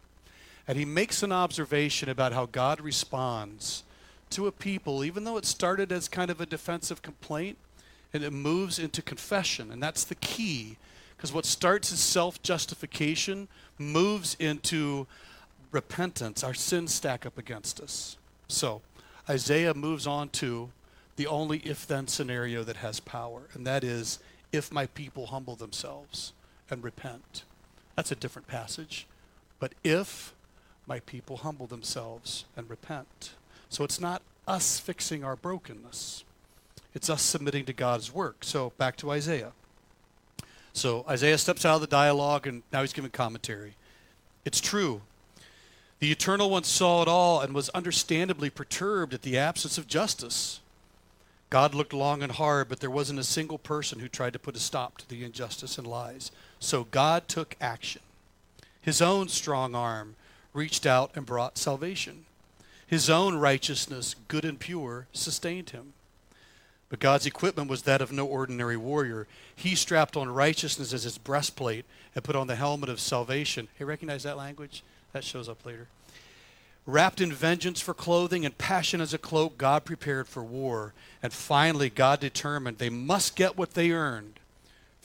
and 0.66 0.76
he 0.76 0.84
makes 0.84 1.22
an 1.22 1.32
observation 1.32 2.08
about 2.08 2.32
how 2.32 2.46
God 2.46 2.80
responds 2.80 3.84
to 4.30 4.46
a 4.46 4.52
people, 4.52 5.04
even 5.04 5.24
though 5.24 5.36
it 5.36 5.44
started 5.44 5.92
as 5.92 6.08
kind 6.08 6.30
of 6.30 6.40
a 6.40 6.46
defensive 6.46 7.02
complaint, 7.02 7.58
and 8.12 8.24
it 8.24 8.32
moves 8.32 8.78
into 8.78 9.02
confession. 9.02 9.70
And 9.70 9.82
that's 9.82 10.04
the 10.04 10.14
key, 10.16 10.76
because 11.16 11.32
what 11.32 11.44
starts 11.44 11.92
as 11.92 12.00
self 12.00 12.42
justification 12.42 13.48
moves 13.78 14.36
into 14.38 15.06
repentance. 15.70 16.42
Our 16.42 16.54
sins 16.54 16.94
stack 16.94 17.26
up 17.26 17.36
against 17.38 17.80
us. 17.80 18.16
So 18.48 18.80
Isaiah 19.28 19.74
moves 19.74 20.06
on 20.06 20.30
to 20.30 20.70
the 21.16 21.26
only 21.26 21.58
if 21.58 21.86
then 21.86 22.08
scenario 22.08 22.62
that 22.64 22.76
has 22.76 23.00
power, 23.00 23.42
and 23.54 23.66
that 23.66 23.84
is 23.84 24.18
if 24.52 24.72
my 24.72 24.86
people 24.86 25.26
humble 25.26 25.56
themselves 25.56 26.32
and 26.70 26.82
repent. 26.82 27.44
That's 27.94 28.12
a 28.12 28.16
different 28.16 28.48
passage. 28.48 29.06
But 29.58 29.72
if 29.82 30.34
my 30.86 31.00
people 31.00 31.38
humble 31.38 31.66
themselves 31.66 32.44
and 32.56 32.70
repent. 32.70 33.32
So 33.68 33.84
it's 33.84 34.00
not 34.00 34.22
us 34.46 34.78
fixing 34.78 35.24
our 35.24 35.36
brokenness, 35.36 36.24
it's 36.94 37.10
us 37.10 37.22
submitting 37.22 37.64
to 37.66 37.72
God's 37.72 38.12
work. 38.12 38.38
So 38.42 38.72
back 38.78 38.96
to 38.98 39.10
Isaiah. 39.10 39.52
So 40.72 41.04
Isaiah 41.08 41.38
steps 41.38 41.64
out 41.64 41.76
of 41.76 41.80
the 41.80 41.86
dialogue 41.86 42.46
and 42.46 42.62
now 42.72 42.82
he's 42.82 42.92
giving 42.92 43.10
commentary. 43.10 43.74
It's 44.44 44.60
true. 44.60 45.00
The 45.98 46.12
Eternal 46.12 46.50
One 46.50 46.64
saw 46.64 47.00
it 47.00 47.08
all 47.08 47.40
and 47.40 47.54
was 47.54 47.70
understandably 47.70 48.50
perturbed 48.50 49.14
at 49.14 49.22
the 49.22 49.38
absence 49.38 49.78
of 49.78 49.86
justice. 49.88 50.60
God 51.48 51.74
looked 51.74 51.94
long 51.94 52.22
and 52.22 52.32
hard, 52.32 52.68
but 52.68 52.80
there 52.80 52.90
wasn't 52.90 53.18
a 53.18 53.24
single 53.24 53.56
person 53.56 54.00
who 54.00 54.08
tried 54.08 54.34
to 54.34 54.38
put 54.38 54.56
a 54.56 54.60
stop 54.60 54.98
to 54.98 55.08
the 55.08 55.24
injustice 55.24 55.78
and 55.78 55.86
lies. 55.86 56.30
So 56.60 56.84
God 56.84 57.26
took 57.26 57.56
action. 57.58 58.02
His 58.82 59.00
own 59.00 59.28
strong 59.28 59.74
arm 59.74 60.16
reached 60.52 60.84
out 60.84 61.12
and 61.14 61.24
brought 61.24 61.56
salvation. 61.56 62.25
His 62.86 63.10
own 63.10 63.36
righteousness, 63.36 64.14
good 64.28 64.44
and 64.44 64.58
pure, 64.58 65.06
sustained 65.12 65.70
him. 65.70 65.92
But 66.88 67.00
God's 67.00 67.26
equipment 67.26 67.68
was 67.68 67.82
that 67.82 68.00
of 68.00 68.12
no 68.12 68.26
ordinary 68.26 68.76
warrior. 68.76 69.26
He 69.54 69.74
strapped 69.74 70.16
on 70.16 70.28
righteousness 70.28 70.92
as 70.92 71.02
his 71.02 71.18
breastplate 71.18 71.84
and 72.14 72.22
put 72.22 72.36
on 72.36 72.46
the 72.46 72.54
helmet 72.54 72.88
of 72.88 73.00
salvation. 73.00 73.66
Hey, 73.76 73.84
recognize 73.84 74.22
that 74.22 74.36
language? 74.36 74.84
That 75.12 75.24
shows 75.24 75.48
up 75.48 75.66
later. 75.66 75.88
Wrapped 76.86 77.20
in 77.20 77.32
vengeance 77.32 77.80
for 77.80 77.92
clothing 77.92 78.46
and 78.46 78.56
passion 78.56 79.00
as 79.00 79.12
a 79.12 79.18
cloak, 79.18 79.58
God 79.58 79.84
prepared 79.84 80.28
for 80.28 80.44
war. 80.44 80.94
And 81.20 81.32
finally, 81.32 81.90
God 81.90 82.20
determined 82.20 82.78
they 82.78 82.90
must 82.90 83.34
get 83.34 83.56
what 83.56 83.74
they 83.74 83.90
earned 83.90 84.38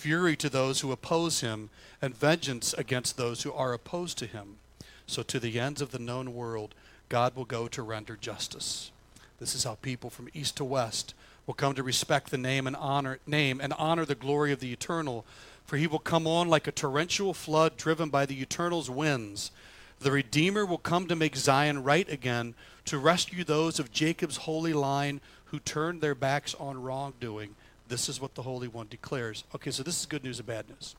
fury 0.02 0.36
to 0.36 0.50
those 0.50 0.82
who 0.82 0.92
oppose 0.92 1.42
him, 1.42 1.70
and 2.02 2.16
vengeance 2.16 2.74
against 2.74 3.18
those 3.18 3.44
who 3.44 3.54
are 3.54 3.72
opposed 3.72 4.18
to 4.18 4.26
him. 4.26 4.58
So, 5.06 5.22
to 5.22 5.40
the 5.40 5.60
ends 5.60 5.80
of 5.80 5.92
the 5.92 6.00
known 6.00 6.34
world, 6.34 6.74
God 7.12 7.36
will 7.36 7.44
go 7.44 7.68
to 7.68 7.84
render 7.84 8.16
justice. 8.16 8.90
This 9.38 9.54
is 9.54 9.66
how 9.66 9.76
people 9.82 10.10
from 10.10 10.30
east 10.34 10.56
to 10.56 10.64
west 10.64 11.14
will 11.46 11.54
come 11.54 11.76
to 11.76 11.84
respect 11.84 12.32
the 12.32 12.38
name 12.38 12.66
and 12.66 12.76
honor 12.78 13.20
name 13.28 13.60
and 13.60 13.74
honor 13.74 14.06
the 14.06 14.16
glory 14.16 14.54
of 14.54 14.62
the 14.62 14.72
eternal. 14.72 15.26
For 15.66 15.76
he 15.76 15.88
will 15.88 16.00
come 16.00 16.26
on 16.26 16.48
like 16.48 16.68
a 16.68 16.72
torrential 16.72 17.34
flood 17.34 17.76
driven 17.76 18.08
by 18.08 18.26
the 18.26 18.42
eternal's 18.42 18.90
winds. 18.90 19.52
The 20.00 20.14
Redeemer 20.14 20.66
will 20.66 20.78
come 20.78 21.06
to 21.10 21.16
make 21.18 21.36
Zion 21.36 21.84
right 21.84 22.10
again, 22.10 22.54
to 22.86 22.98
rescue 22.98 23.44
those 23.44 23.78
of 23.78 23.92
Jacob's 23.92 24.38
holy 24.38 24.72
line 24.72 25.20
who 25.48 25.60
turned 25.60 26.00
their 26.00 26.16
backs 26.16 26.56
on 26.62 26.82
wrongdoing. 26.82 27.56
This 27.90 28.08
is 28.08 28.22
what 28.22 28.36
the 28.36 28.44
Holy 28.44 28.70
One 28.70 28.88
declares. 28.90 29.44
Okay, 29.54 29.72
so 29.72 29.84
this 29.84 30.00
is 30.00 30.06
good 30.06 30.24
news 30.24 30.40
and 30.40 30.48
bad 30.48 30.70
news. 30.70 30.96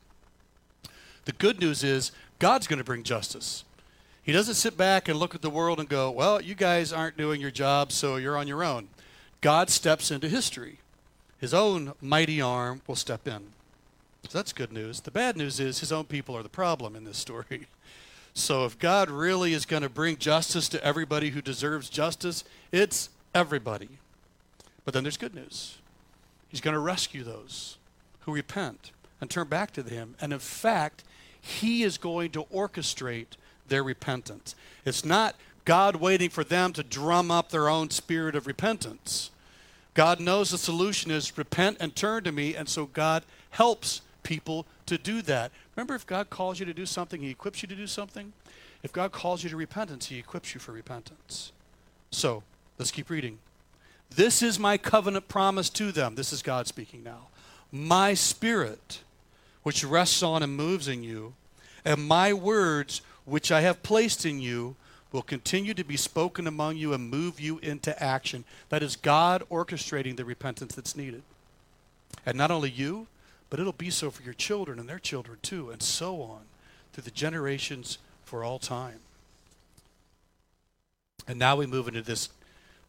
The 1.25 1.33
good 1.33 1.59
news 1.59 1.83
is 1.83 2.12
God's 2.38 2.66
going 2.66 2.81
to 2.81 2.85
bring 2.85 3.03
justice. 3.03 3.64
He 4.22 4.32
doesn't 4.32 4.54
sit 4.54 4.76
back 4.76 5.08
and 5.08 5.18
look 5.18 5.35
at 5.35 5.42
the 5.42 5.50
world 5.50 5.80
and 5.80 5.88
go, 5.88 6.11
well, 6.11 6.40
you 6.40 6.54
guys 6.54 6.92
aren't 6.92 7.16
doing 7.16 7.40
your 7.40 7.50
job, 7.50 7.90
so 7.90 8.16
you're 8.16 8.37
on 8.37 8.46
your 8.46 8.62
own. 8.62 8.88
God 9.40 9.68
steps 9.68 10.11
into 10.11 10.28
history. 10.28 10.78
His 11.40 11.52
own 11.52 11.94
mighty 12.00 12.40
arm 12.40 12.82
will 12.87 12.94
step 12.94 13.26
in. 13.26 13.42
So 14.28 14.38
that's 14.38 14.52
good 14.52 14.72
news. 14.72 15.00
The 15.00 15.11
bad 15.11 15.37
news 15.37 15.58
is 15.58 15.80
his 15.80 15.90
own 15.90 16.04
people 16.04 16.37
are 16.37 16.42
the 16.44 16.48
problem 16.48 16.94
in 16.94 17.04
this 17.04 17.18
story. 17.18 17.66
So 18.35 18.64
if 18.64 18.78
God 18.78 19.11
really 19.11 19.52
is 19.52 19.66
going 19.66 19.82
to 19.82 19.90
bring 19.90 20.16
justice 20.16 20.66
to 20.70 20.82
everybody 20.82 21.28
who 21.28 21.42
deserves 21.42 21.90
justice, 21.90 22.44
it's 22.72 23.11
everybody. 23.35 23.90
But 24.87 24.94
then 24.94 25.04
there's 25.04 25.18
good 25.18 25.35
news. 25.35 25.76
He's 26.48 26.62
going 26.62 26.72
to 26.72 26.80
rescue 26.80 27.24
those 27.24 27.76
who 28.20 28.32
repent 28.32 28.90
and 29.20 29.28
turn 29.28 29.48
back 29.48 29.72
to 29.72 29.82
him. 29.82 30.14
And 30.18 30.32
in 30.32 30.38
fact, 30.38 31.04
he 31.42 31.82
is 31.82 31.98
going 31.98 32.30
to 32.30 32.44
orchestrate 32.44 33.37
their 33.72 33.82
repentance. 33.82 34.54
It's 34.85 35.02
not 35.02 35.35
God 35.64 35.96
waiting 35.96 36.28
for 36.28 36.44
them 36.44 36.74
to 36.74 36.82
drum 36.82 37.30
up 37.30 37.48
their 37.48 37.70
own 37.70 37.88
spirit 37.88 38.37
of 38.37 38.46
repentance. 38.46 39.30
God 39.94 40.20
knows 40.20 40.50
the 40.50 40.58
solution 40.58 41.11
is 41.11 41.38
repent 41.38 41.78
and 41.80 41.96
turn 41.96 42.22
to 42.24 42.32
me, 42.32 42.54
and 42.54 42.68
so 42.68 42.85
God 42.85 43.24
helps 43.50 44.02
people 44.24 44.66
to 44.85 44.98
do 44.98 45.22
that. 45.22 45.52
Remember, 45.74 45.94
if 45.94 46.06
God 46.06 46.28
calls 46.28 46.61
you 46.61 46.66
to 46.66 46.74
do 46.74 46.85
something, 46.85 47.22
He 47.22 47.30
equips 47.30 47.62
you 47.62 47.68
to 47.68 47.74
do 47.74 47.87
something. 47.87 48.35
If 48.82 48.92
God 48.92 49.11
calls 49.11 49.42
you 49.42 49.48
to 49.48 49.56
repentance, 49.56 50.06
He 50.06 50.18
equips 50.18 50.52
you 50.52 50.61
for 50.61 50.72
repentance. 50.72 51.52
So, 52.11 52.42
let's 52.78 52.90
keep 52.90 53.08
reading. 53.08 53.38
This 54.14 54.42
is 54.42 54.58
my 54.58 54.76
covenant 54.76 55.28
promise 55.28 55.70
to 55.70 55.92
them. 55.92 56.14
This 56.14 56.30
is 56.30 56.42
God 56.42 56.66
speaking 56.66 57.02
now. 57.02 57.28
My 57.70 58.12
spirit, 58.12 59.00
which 59.62 59.82
rests 59.82 60.22
on 60.22 60.42
and 60.42 60.54
moves 60.54 60.88
in 60.88 61.02
you, 61.02 61.32
and 61.85 62.06
my 62.06 62.32
words, 62.32 63.02
which 63.24 63.52
I 63.52 63.61
have 63.61 63.82
placed 63.82 64.26
in 64.26 64.40
you, 64.40 64.76
will 65.12 65.22
continue 65.22 65.74
to 65.74 65.85
be 65.85 65.96
spoken 65.96 66.46
among 66.46 66.76
you 66.76 66.94
and 66.94 67.11
move 67.11 67.38
you 67.38 67.58
into 67.58 68.02
action. 68.02 68.44
That 68.70 68.82
is 68.82 68.96
God 68.96 69.42
orchestrating 69.50 70.16
the 70.16 70.24
repentance 70.24 70.74
that's 70.74 70.96
needed. 70.96 71.22
And 72.24 72.38
not 72.38 72.50
only 72.50 72.70
you, 72.70 73.06
but 73.50 73.61
it'll 73.61 73.72
be 73.72 73.90
so 73.90 74.11
for 74.11 74.22
your 74.22 74.35
children 74.35 74.78
and 74.78 74.88
their 74.88 74.98
children 74.98 75.38
too, 75.42 75.70
and 75.70 75.82
so 75.82 76.22
on 76.22 76.40
through 76.92 77.04
the 77.04 77.11
generations 77.11 77.98
for 78.24 78.42
all 78.42 78.58
time. 78.58 79.00
And 81.28 81.38
now 81.38 81.56
we 81.56 81.66
move 81.66 81.88
into 81.88 82.02
this, 82.02 82.30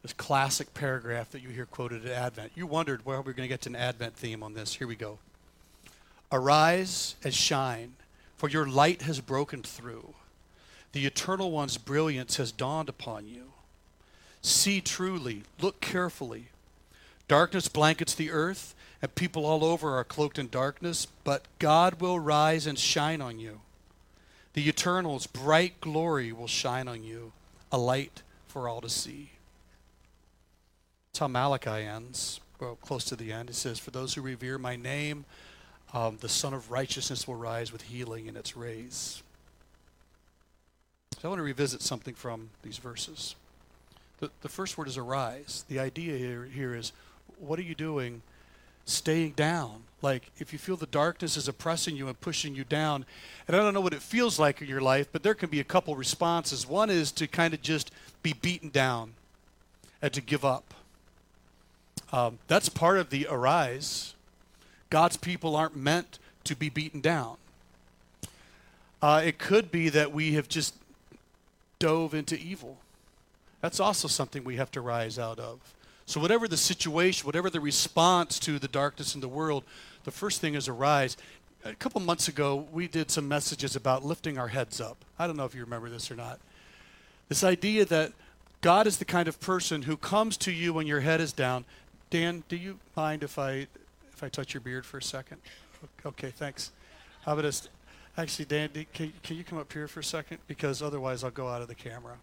this 0.01 0.13
classic 0.13 0.73
paragraph 0.73 1.31
that 1.31 1.41
you 1.41 1.49
hear 1.49 1.65
quoted 1.65 2.05
at 2.05 2.11
Advent. 2.11 2.53
You 2.55 2.65
wondered 2.65 3.05
where 3.05 3.17
we're 3.17 3.33
going 3.33 3.47
to 3.47 3.53
get 3.53 3.61
to 3.61 3.69
an 3.69 3.75
Advent 3.75 4.15
theme 4.15 4.41
on 4.41 4.53
this. 4.53 4.75
Here 4.75 4.87
we 4.87 4.95
go. 4.95 5.19
Arise 6.31 7.15
and 7.23 7.33
shine, 7.33 7.93
for 8.37 8.49
your 8.49 8.65
light 8.65 9.03
has 9.03 9.19
broken 9.19 9.61
through. 9.61 10.13
The 10.93 11.05
Eternal 11.05 11.51
One's 11.51 11.77
brilliance 11.77 12.37
has 12.37 12.51
dawned 12.51 12.87
upon 12.87 13.27
you. 13.27 13.51
See 14.41 14.79
truly, 14.79 15.43
look 15.59 15.81
carefully. 15.81 16.47
Darkness 17.27 17.67
blankets 17.67 18.13
the 18.13 18.31
earth 18.31 18.75
and 19.01 19.15
people 19.15 19.45
all 19.45 19.65
over 19.65 19.97
are 19.97 20.03
cloaked 20.03 20.37
in 20.37 20.49
darkness, 20.49 21.07
but 21.23 21.43
God 21.57 21.99
will 21.99 22.19
rise 22.19 22.67
and 22.67 22.77
shine 22.77 23.21
on 23.21 23.39
you. 23.39 23.61
The 24.53 24.69
Eternal's 24.69 25.25
bright 25.25 25.81
glory 25.81 26.31
will 26.31 26.47
shine 26.47 26.87
on 26.87 27.03
you, 27.03 27.31
a 27.71 27.77
light 27.77 28.21
for 28.47 28.69
all 28.69 28.81
to 28.81 28.89
see. 28.89 29.31
That's 31.11 31.19
how 31.19 31.27
Malachi 31.27 31.85
ends, 31.85 32.39
well, 32.59 32.75
close 32.75 33.03
to 33.05 33.15
the 33.15 33.31
end. 33.31 33.49
It 33.49 33.55
says, 33.55 33.79
For 33.79 33.89
those 33.89 34.13
who 34.13 34.21
revere 34.21 34.59
my 34.59 34.75
name, 34.75 35.25
um, 35.91 36.17
the 36.21 36.29
Sun 36.29 36.53
of 36.53 36.69
Righteousness 36.69 37.27
will 37.27 37.35
rise 37.35 37.71
with 37.71 37.81
healing 37.83 38.27
in 38.27 38.37
its 38.37 38.55
rays. 38.55 39.22
So 41.23 41.29
I 41.29 41.31
want 41.31 41.39
to 41.39 41.43
revisit 41.43 41.81
something 41.81 42.15
from 42.15 42.49
these 42.63 42.79
verses. 42.79 43.35
The, 44.19 44.29
the 44.41 44.49
first 44.49 44.77
word 44.77 44.89
is 44.89 44.97
arise. 44.97 45.63
The 45.69 45.79
idea 45.79 46.17
here, 46.17 46.43
here 46.43 46.75
is 46.75 46.91
what 47.39 47.57
are 47.59 47.63
you 47.63 47.75
doing 47.75 48.21
staying 48.83 49.31
down. 49.31 49.83
Like 50.01 50.31
if 50.39 50.51
you 50.51 50.59
feel 50.59 50.75
the 50.75 50.85
darkness 50.85 51.37
is 51.37 51.47
oppressing 51.47 51.95
you 51.95 52.09
and 52.09 52.19
pushing 52.19 52.55
you 52.55 52.65
down, 52.65 53.05
and 53.47 53.55
I 53.55 53.61
don't 53.61 53.73
know 53.73 53.79
what 53.79 53.93
it 53.93 54.01
feels 54.01 54.37
like 54.37 54.61
in 54.61 54.67
your 54.67 54.81
life, 54.81 55.07
but 55.13 55.23
there 55.23 55.33
can 55.33 55.49
be 55.49 55.61
a 55.61 55.63
couple 55.63 55.95
responses. 55.95 56.67
One 56.67 56.89
is 56.89 57.09
to 57.13 57.25
kind 57.25 57.53
of 57.53 57.61
just 57.61 57.89
be 58.21 58.33
beaten 58.33 58.67
down 58.67 59.13
and 60.01 60.11
to 60.11 60.19
give 60.19 60.43
up. 60.43 60.73
Um, 62.11 62.39
that's 62.49 62.67
part 62.67 62.97
of 62.97 63.11
the 63.11 63.27
arise. 63.29 64.13
God's 64.89 65.15
people 65.15 65.55
aren't 65.55 65.77
meant 65.77 66.19
to 66.43 66.53
be 66.53 66.67
beaten 66.67 66.99
down. 66.99 67.37
Uh, 69.01 69.21
it 69.23 69.37
could 69.37 69.71
be 69.71 69.87
that 69.87 70.11
we 70.11 70.33
have 70.33 70.49
just 70.49 70.75
dove 71.83 72.13
into 72.13 72.39
evil. 72.39 72.77
That's 73.59 73.81
also 73.81 74.07
something 74.07 74.45
we 74.45 74.55
have 74.55 74.71
to 74.71 74.79
rise 74.79 75.19
out 75.19 75.37
of. 75.37 75.59
So, 76.05 76.21
whatever 76.21 76.47
the 76.47 76.55
situation, 76.55 77.25
whatever 77.25 77.49
the 77.49 77.59
response 77.59 78.39
to 78.39 78.57
the 78.57 78.69
darkness 78.69 79.15
in 79.15 79.19
the 79.19 79.27
world, 79.27 79.65
the 80.05 80.11
first 80.11 80.39
thing 80.39 80.55
is 80.55 80.69
arise. 80.69 81.17
A 81.65 81.75
couple 81.75 81.99
months 81.99 82.29
ago, 82.29 82.67
we 82.71 82.87
did 82.87 83.11
some 83.11 83.27
messages 83.27 83.75
about 83.75 84.05
lifting 84.05 84.37
our 84.37 84.47
heads 84.47 84.79
up. 84.79 85.03
I 85.19 85.27
don't 85.27 85.35
know 85.35 85.43
if 85.43 85.53
you 85.53 85.61
remember 85.61 85.89
this 85.89 86.09
or 86.09 86.15
not. 86.15 86.39
This 87.27 87.43
idea 87.43 87.83
that 87.85 88.13
God 88.61 88.87
is 88.87 88.97
the 88.97 89.05
kind 89.05 89.27
of 89.27 89.41
person 89.41 89.81
who 89.81 89.97
comes 89.97 90.37
to 90.37 90.53
you 90.53 90.73
when 90.73 90.87
your 90.87 91.01
head 91.01 91.19
is 91.19 91.33
down. 91.33 91.65
Dan, 92.09 92.45
do 92.47 92.55
you 92.55 92.79
mind 92.95 93.23
if 93.23 93.37
I 93.37 93.67
if 94.13 94.23
I 94.23 94.29
touch 94.29 94.53
your 94.53 94.61
beard 94.61 94.85
for 94.85 94.99
a 94.99 95.03
second? 95.03 95.41
Okay, 96.05 96.31
thanks. 96.31 96.71
How 97.25 97.33
about 97.33 97.41
this? 97.41 97.67
Actually, 98.17 98.45
Dan, 98.45 98.69
can, 98.93 99.11
can 99.23 99.37
you 99.37 99.43
come 99.43 99.57
up 99.57 99.73
here 99.73 99.87
for 99.87 100.01
a 100.01 100.03
second? 100.03 100.37
Because 100.47 100.81
otherwise, 100.81 101.23
I'll 101.23 101.31
go 101.31 101.47
out 101.47 101.61
of 101.61 101.67
the 101.67 101.75
camera. 101.75 102.17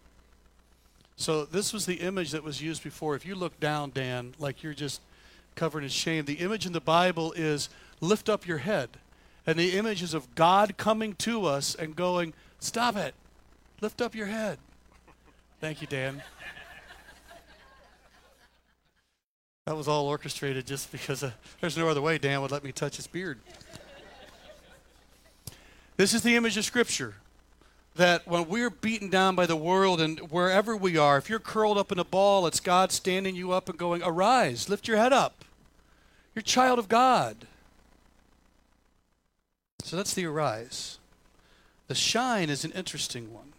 So 1.17 1.45
this 1.45 1.73
was 1.73 1.85
the 1.85 1.95
image 1.95 2.31
that 2.31 2.43
was 2.43 2.61
used 2.61 2.83
before. 2.83 3.15
If 3.15 3.25
you 3.25 3.35
look 3.35 3.59
down, 3.59 3.91
Dan, 3.93 4.33
like 4.39 4.63
you're 4.63 4.73
just 4.73 5.01
covered 5.55 5.83
in 5.83 5.89
shame, 5.89 6.25
the 6.25 6.35
image 6.35 6.65
in 6.65 6.71
the 6.71 6.81
Bible 6.81 7.33
is 7.33 7.69
lift 7.99 8.29
up 8.29 8.47
your 8.47 8.59
head. 8.59 8.89
And 9.45 9.59
the 9.59 9.77
image 9.77 10.01
is 10.01 10.13
of 10.13 10.33
God 10.35 10.77
coming 10.77 11.13
to 11.15 11.45
us 11.45 11.75
and 11.75 11.95
going, 11.95 12.33
Stop 12.59 12.95
it. 12.95 13.15
Lift 13.81 14.01
up 14.01 14.13
your 14.13 14.27
head. 14.27 14.59
Thank 15.59 15.81
you, 15.81 15.87
Dan. 15.87 16.21
That 19.65 19.75
was 19.75 19.87
all 19.87 20.07
orchestrated 20.07 20.65
just 20.65 20.91
because 20.91 21.23
uh, 21.23 21.31
there's 21.59 21.77
no 21.77 21.87
other 21.87 22.01
way 22.01 22.17
Dan 22.17 22.41
would 22.41 22.51
let 22.51 22.63
me 22.63 22.71
touch 22.71 22.97
his 22.97 23.07
beard. 23.07 23.39
This 26.01 26.15
is 26.15 26.23
the 26.23 26.35
image 26.35 26.57
of 26.57 26.65
Scripture 26.65 27.13
that 27.93 28.27
when 28.27 28.49
we're 28.49 28.71
beaten 28.71 29.11
down 29.11 29.35
by 29.35 29.45
the 29.45 29.55
world 29.55 30.01
and 30.01 30.17
wherever 30.31 30.75
we 30.75 30.97
are, 30.97 31.19
if 31.19 31.29
you're 31.29 31.37
curled 31.37 31.77
up 31.77 31.91
in 31.91 31.99
a 31.99 32.03
ball, 32.03 32.47
it's 32.47 32.59
God 32.59 32.91
standing 32.91 33.35
you 33.35 33.51
up 33.51 33.69
and 33.69 33.77
going, 33.77 34.01
Arise, 34.01 34.67
lift 34.67 34.87
your 34.87 34.97
head 34.97 35.13
up. 35.13 35.45
You're 36.33 36.41
a 36.41 36.43
child 36.43 36.79
of 36.79 36.87
God. 36.87 37.45
So 39.83 39.95
that's 39.95 40.15
the 40.15 40.25
arise. 40.25 40.97
The 41.87 41.93
shine 41.93 42.49
is 42.49 42.65
an 42.65 42.71
interesting 42.71 43.31
one. 43.31 43.53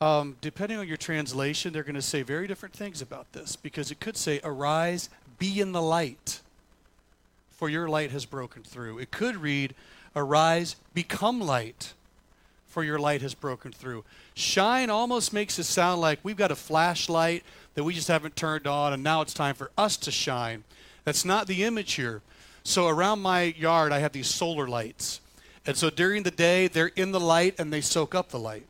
Um, 0.00 0.36
depending 0.40 0.78
on 0.78 0.86
your 0.86 0.96
translation, 0.96 1.72
they're 1.72 1.82
going 1.82 1.96
to 1.96 2.00
say 2.00 2.22
very 2.22 2.46
different 2.46 2.76
things 2.76 3.02
about 3.02 3.32
this 3.32 3.56
because 3.56 3.90
it 3.90 3.98
could 3.98 4.16
say, 4.16 4.38
Arise, 4.44 5.10
be 5.36 5.58
in 5.58 5.72
the 5.72 5.82
light, 5.82 6.42
for 7.50 7.68
your 7.68 7.88
light 7.88 8.12
has 8.12 8.24
broken 8.24 8.62
through. 8.62 9.00
It 9.00 9.10
could 9.10 9.34
read, 9.34 9.74
Arise, 10.16 10.76
become 10.92 11.40
light 11.40 11.94
for 12.74 12.82
your 12.82 12.98
light 12.98 13.22
has 13.22 13.34
broken 13.34 13.70
through. 13.70 14.04
Shine 14.34 14.90
almost 14.90 15.32
makes 15.32 15.60
it 15.60 15.64
sound 15.64 16.00
like 16.00 16.18
we've 16.24 16.36
got 16.36 16.50
a 16.50 16.56
flashlight 16.56 17.44
that 17.74 17.84
we 17.84 17.94
just 17.94 18.08
haven't 18.08 18.34
turned 18.34 18.66
on, 18.66 18.92
and 18.92 19.00
now 19.00 19.20
it's 19.20 19.32
time 19.32 19.54
for 19.54 19.70
us 19.78 19.96
to 19.98 20.10
shine. 20.10 20.64
That's 21.04 21.24
not 21.24 21.46
the 21.46 21.62
image 21.62 21.92
here. 21.92 22.20
So 22.64 22.88
around 22.88 23.20
my 23.20 23.42
yard, 23.42 23.92
I 23.92 24.00
have 24.00 24.10
these 24.10 24.26
solar 24.26 24.66
lights. 24.66 25.20
And 25.64 25.76
so 25.76 25.88
during 25.88 26.24
the 26.24 26.32
day, 26.32 26.66
they're 26.66 26.90
in 26.96 27.12
the 27.12 27.20
light 27.20 27.54
and 27.58 27.72
they 27.72 27.80
soak 27.80 28.12
up 28.12 28.30
the 28.30 28.40
light. 28.40 28.66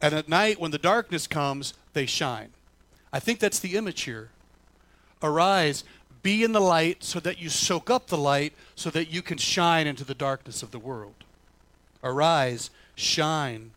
And 0.00 0.14
at 0.14 0.30
night, 0.30 0.58
when 0.58 0.70
the 0.70 0.78
darkness 0.78 1.26
comes, 1.26 1.74
they 1.92 2.06
shine. 2.06 2.50
I 3.12 3.20
think 3.20 3.38
that's 3.38 3.58
the 3.58 3.76
image 3.76 4.02
here. 4.02 4.30
Arise, 5.22 5.84
be 6.26 6.42
in 6.42 6.50
the 6.50 6.60
light 6.60 7.04
so 7.04 7.20
that 7.20 7.38
you 7.38 7.48
soak 7.48 7.88
up 7.88 8.08
the 8.08 8.18
light 8.18 8.52
so 8.74 8.90
that 8.90 9.12
you 9.12 9.22
can 9.22 9.38
shine 9.38 9.86
into 9.86 10.02
the 10.02 10.12
darkness 10.12 10.60
of 10.60 10.72
the 10.72 10.78
world. 10.80 11.14
Arise, 12.02 12.68
shine, 12.96 13.70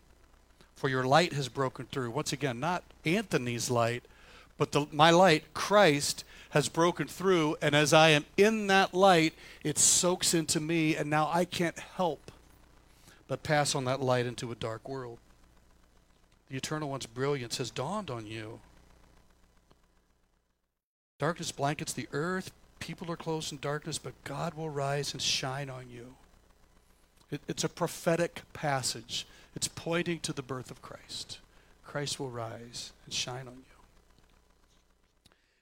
for 0.75 0.89
your 0.89 1.03
light 1.03 1.33
has 1.33 1.47
broken 1.47 1.85
through. 1.91 2.09
Once 2.09 2.33
again, 2.33 2.59
not 2.59 2.81
Anthony's 3.05 3.69
light, 3.69 4.01
but 4.57 4.71
the, 4.71 4.87
my 4.91 5.11
light, 5.11 5.53
Christ, 5.53 6.23
has 6.49 6.69
broken 6.69 7.07
through. 7.07 7.55
And 7.61 7.75
as 7.75 7.93
I 7.93 8.09
am 8.09 8.25
in 8.35 8.65
that 8.65 8.95
light, 8.95 9.35
it 9.63 9.77
soaks 9.77 10.33
into 10.33 10.59
me, 10.59 10.95
and 10.95 11.07
now 11.07 11.29
I 11.31 11.45
can't 11.45 11.77
help 11.77 12.31
but 13.27 13.43
pass 13.43 13.75
on 13.75 13.85
that 13.85 14.01
light 14.01 14.25
into 14.25 14.51
a 14.51 14.55
dark 14.55 14.89
world. 14.89 15.19
The 16.49 16.57
Eternal 16.57 16.89
One's 16.89 17.05
brilliance 17.05 17.59
has 17.59 17.69
dawned 17.69 18.09
on 18.09 18.25
you. 18.25 18.59
Darkness 21.19 21.51
blankets 21.51 21.93
the 21.93 22.07
earth. 22.11 22.51
People 22.79 23.11
are 23.11 23.17
closed 23.17 23.51
in 23.51 23.59
darkness, 23.59 23.99
but 23.99 24.13
God 24.23 24.53
will 24.53 24.69
rise 24.69 25.13
and 25.13 25.21
shine 25.21 25.69
on 25.69 25.85
you. 25.91 26.15
It, 27.29 27.41
it's 27.47 27.63
a 27.63 27.69
prophetic 27.69 28.41
passage. 28.53 29.27
It's 29.55 29.67
pointing 29.67 30.19
to 30.21 30.33
the 30.33 30.41
birth 30.41 30.71
of 30.71 30.81
Christ. 30.81 31.39
Christ 31.85 32.19
will 32.19 32.29
rise 32.29 32.93
and 33.05 33.13
shine 33.13 33.47
on 33.47 33.55
you. 33.55 33.63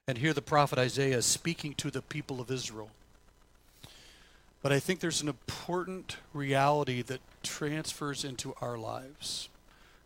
And 0.08 0.20
here 0.20 0.34
the 0.34 0.42
prophet 0.42 0.80
Isaiah 0.80 1.18
is 1.18 1.26
speaking 1.26 1.74
to 1.76 1.92
the 1.92 2.02
people 2.02 2.40
of 2.40 2.52
Israel. 2.52 2.92
But 4.62 4.72
I 4.72 4.80
think 4.80 5.00
there's 5.00 5.22
an 5.22 5.28
important 5.28 6.18
reality 6.34 7.02
that 7.04 7.22
transfers 7.44 8.24
into 8.24 8.54
our 8.62 8.78
lives. 8.78 9.50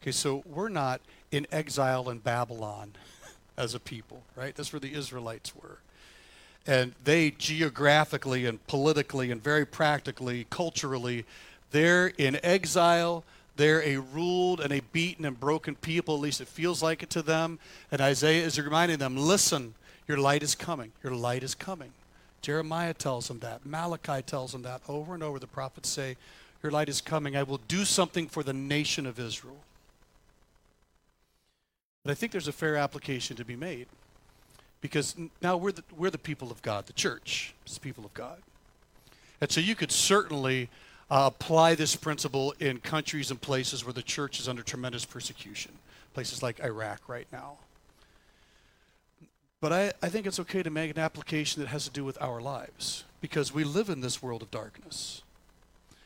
Okay, 0.02 0.12
so 0.12 0.44
we're 0.46 0.70
not 0.70 1.02
in 1.32 1.46
exile 1.52 2.10
in 2.10 2.20
Babylon 2.20 2.94
as 3.58 3.74
a 3.74 3.80
people, 3.80 4.24
right? 4.36 4.56
That's 4.56 4.74
where 4.74 4.80
the 4.80 4.94
Israelites 4.94 5.56
were. 5.56 5.78
And 6.68 6.94
they 7.04 7.32
geographically 7.32 8.46
and 8.46 8.66
politically 8.68 9.32
and 9.32 9.44
very 9.44 9.66
practically, 9.66 10.46
culturally, 10.50 11.26
they're 11.72 12.08
in 12.08 12.40
exile. 12.44 13.24
They're 13.56 13.84
a 13.84 13.98
ruled 13.98 14.60
and 14.60 14.72
a 14.72 14.82
beaten 14.92 15.26
and 15.26 15.40
broken 15.40 15.76
people, 15.76 16.16
at 16.16 16.22
least 16.22 16.42
it 16.42 16.48
feels 16.48 16.82
like 16.82 17.04
it 17.04 17.10
to 17.12 17.22
them. 17.22 17.60
And 17.92 18.02
Isaiah 18.02 18.46
is 18.46 18.60
reminding 18.60 18.98
them 18.98 19.18
listen, 19.18 19.74
your 20.08 20.18
light 20.18 20.44
is 20.44 20.56
coming. 20.56 20.92
Your 21.04 21.14
light 21.14 21.44
is 21.44 21.56
coming. 21.56 21.92
Jeremiah 22.42 22.94
tells 22.94 23.28
them 23.28 23.40
that. 23.40 23.66
Malachi 23.66 24.22
tells 24.22 24.52
them 24.52 24.64
that. 24.64 24.82
Over 24.90 25.14
and 25.14 25.22
over, 25.22 25.40
the 25.40 25.48
prophets 25.48 25.90
say, 25.90 26.18
Your 26.64 26.72
light 26.72 26.90
is 26.90 27.02
coming. 27.02 27.38
I 27.38 27.44
will 27.44 27.60
do 27.68 27.86
something 27.86 28.28
for 28.28 28.44
the 28.44 28.54
nation 28.54 29.06
of 29.06 29.20
Israel. 29.20 29.60
But 32.04 32.12
I 32.12 32.14
think 32.16 32.32
there's 32.32 32.48
a 32.48 32.54
fair 32.54 32.76
application 32.76 33.36
to 33.38 33.46
be 33.46 33.56
made. 33.56 33.88
Because 34.82 35.16
now 35.42 35.58
we're 35.58 35.72
the, 35.72 35.84
we're 35.96 36.10
the 36.10 36.18
people 36.18 36.52
of 36.52 36.62
God, 36.64 36.88
the 36.88 36.94
church 36.94 37.54
is 37.68 37.76
the 37.76 37.80
people 37.80 38.04
of 38.04 38.14
God. 38.14 38.42
And 39.40 39.52
so 39.52 39.62
you 39.62 39.76
could 39.76 39.92
certainly 39.92 40.70
uh, 41.10 41.30
apply 41.32 41.76
this 41.76 41.96
principle 41.96 42.56
in 42.60 42.80
countries 42.80 43.30
and 43.30 43.40
places 43.40 43.86
where 43.86 43.94
the 43.94 44.02
church 44.02 44.40
is 44.40 44.50
under 44.50 44.64
tremendous 44.64 45.06
persecution, 45.06 45.72
places 46.14 46.42
like 46.42 46.60
Iraq 46.62 47.08
right 47.08 47.28
now. 47.32 47.58
But 49.60 49.72
I, 49.72 49.94
I 50.02 50.10
think 50.10 50.26
it's 50.26 50.40
okay 50.40 50.64
to 50.64 50.72
make 50.72 50.90
an 50.90 51.00
application 51.00 51.62
that 51.62 51.70
has 51.70 51.86
to 51.86 51.92
do 51.92 52.04
with 52.04 52.20
our 52.20 52.42
lives 52.42 53.04
because 53.20 53.54
we 53.54 53.64
live 53.64 53.90
in 53.90 54.02
this 54.02 54.22
world 54.24 54.42
of 54.42 54.50
darkness. 54.50 55.22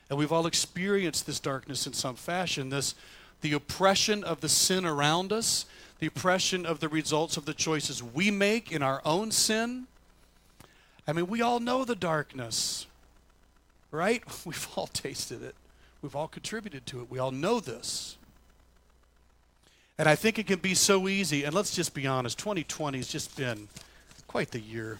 And 0.09 0.19
we've 0.19 0.33
all 0.33 0.45
experienced 0.45 1.25
this 1.25 1.39
darkness 1.39 1.87
in 1.87 1.93
some 1.93 2.15
fashion, 2.15 2.69
this 2.69 2.93
the 3.41 3.53
oppression 3.53 4.23
of 4.23 4.41
the 4.41 4.49
sin 4.49 4.85
around 4.85 5.31
us, 5.31 5.65
the 5.99 6.07
oppression 6.07 6.65
of 6.65 6.79
the 6.79 6.89
results 6.89 7.37
of 7.37 7.45
the 7.45 7.53
choices 7.53 8.03
we 8.03 8.31
make 8.31 8.71
in 8.71 8.81
our 8.81 9.01
own 9.05 9.31
sin. 9.31 9.87
I 11.07 11.13
mean, 11.13 11.27
we 11.27 11.41
all 11.41 11.59
know 11.59 11.85
the 11.85 11.95
darkness 11.95 12.87
right? 13.95 14.23
We've 14.45 14.67
all 14.75 14.87
tasted 14.87 15.41
it. 15.41 15.55
We've 16.01 16.15
all 16.15 16.27
contributed 16.27 16.85
to 16.87 17.01
it. 17.01 17.09
We 17.09 17.17
all 17.17 17.31
know 17.31 17.59
this. 17.59 18.17
And 19.97 20.09
I 20.09 20.15
think 20.15 20.37
it 20.37 20.45
can 20.45 20.59
be 20.59 20.75
so 20.75 21.07
easy. 21.07 21.45
And 21.45 21.55
let's 21.55 21.73
just 21.73 21.93
be 21.93 22.05
honest 22.05 22.37
2020 22.37 22.97
has 22.97 23.07
just 23.07 23.35
been 23.35 23.69
quite 24.27 24.51
the 24.51 24.59
year. 24.59 24.99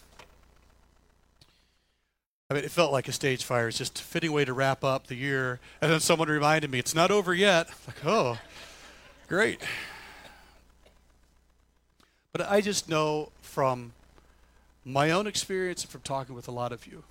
I 2.49 2.53
mean, 2.53 2.63
it 2.63 2.71
felt 2.71 2.91
like 2.91 3.08
a 3.08 3.12
stage 3.12 3.43
fire. 3.43 3.67
It's 3.67 3.77
just 3.77 3.99
a 3.99 4.03
fitting 4.03 4.31
way 4.31 4.45
to 4.45 4.53
wrap 4.53 4.84
up 4.84 5.08
the 5.08 5.15
year. 5.15 5.60
And 5.81 5.91
then 5.91 5.99
someone 5.99 6.29
reminded 6.29 6.71
me, 6.71 6.79
it's 6.79 6.95
not 6.95 7.12
over 7.12 7.34
yet. 7.34 7.67
Like, 7.88 8.05
oh, 8.05 8.39
great. 9.27 9.62
But 12.35 12.51
I 12.51 12.59
just 12.59 12.89
know 12.89 13.31
from 13.39 13.93
my 14.83 15.11
own 15.11 15.25
experience 15.25 15.83
and 15.83 15.89
from 15.89 16.01
talking 16.01 16.35
with 16.35 16.49
a 16.49 16.51
lot 16.51 16.73
of 16.73 16.85
you 16.85 17.03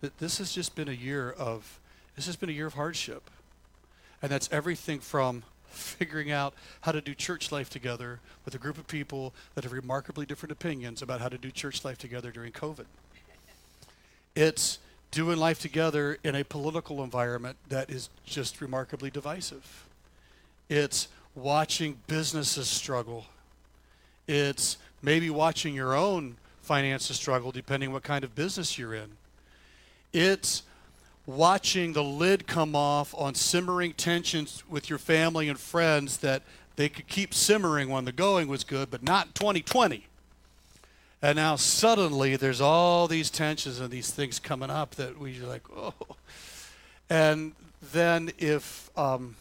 that 0.00 0.18
this 0.18 0.38
has 0.38 0.52
just 0.52 0.74
been 0.74 0.88
a 0.88 0.92
year 0.92 1.30
of 1.30 1.78
this 2.16 2.26
has 2.26 2.34
been 2.34 2.48
a 2.48 2.52
year 2.52 2.66
of 2.66 2.74
hardship. 2.74 3.30
And 4.20 4.28
that's 4.28 4.48
everything 4.50 4.98
from 4.98 5.44
figuring 5.68 6.32
out 6.32 6.54
how 6.80 6.90
to 6.90 7.00
do 7.00 7.14
church 7.14 7.52
life 7.52 7.70
together 7.70 8.18
with 8.44 8.56
a 8.56 8.58
group 8.58 8.76
of 8.76 8.88
people 8.88 9.34
that 9.54 9.62
have 9.62 9.72
remarkably 9.72 10.26
different 10.26 10.50
opinions 10.50 11.00
about 11.00 11.20
how 11.20 11.28
to 11.28 11.38
do 11.38 11.52
church 11.52 11.84
life 11.84 11.98
together 11.98 12.32
during 12.32 12.50
COVID. 12.50 12.86
It's 14.34 14.80
doing 15.12 15.38
life 15.38 15.60
together 15.60 16.18
in 16.24 16.34
a 16.34 16.42
political 16.42 17.04
environment 17.04 17.56
that 17.68 17.88
is 17.88 18.08
just 18.24 18.60
remarkably 18.60 19.12
divisive. 19.12 19.86
It's 20.68 21.06
watching 21.36 21.98
businesses 22.08 22.66
struggle. 22.66 23.26
It's 24.30 24.78
maybe 25.02 25.28
watching 25.28 25.74
your 25.74 25.92
own 25.96 26.36
finances 26.62 27.16
struggle 27.16 27.50
depending 27.50 27.92
what 27.92 28.04
kind 28.04 28.22
of 28.22 28.32
business 28.36 28.78
you're 28.78 28.94
in. 28.94 29.16
It's 30.12 30.62
watching 31.26 31.94
the 31.94 32.04
lid 32.04 32.46
come 32.46 32.76
off 32.76 33.12
on 33.18 33.34
simmering 33.34 33.92
tensions 33.94 34.62
with 34.70 34.88
your 34.88 35.00
family 35.00 35.48
and 35.48 35.58
friends 35.58 36.18
that 36.18 36.42
they 36.76 36.88
could 36.88 37.08
keep 37.08 37.34
simmering 37.34 37.88
when 37.88 38.04
the 38.04 38.12
going 38.12 38.46
was 38.46 38.62
good, 38.62 38.88
but 38.88 39.02
not 39.02 39.26
in 39.26 39.32
2020. 39.32 40.06
And 41.20 41.34
now 41.34 41.56
suddenly 41.56 42.36
there's 42.36 42.60
all 42.60 43.08
these 43.08 43.30
tensions 43.30 43.80
and 43.80 43.90
these 43.90 44.12
things 44.12 44.38
coming 44.38 44.70
up 44.70 44.94
that 44.94 45.18
we 45.18 45.42
are 45.42 45.46
like, 45.46 45.68
oh. 45.76 45.92
And 47.10 47.52
then 47.92 48.30
if 48.38 48.96
um, 48.96 49.34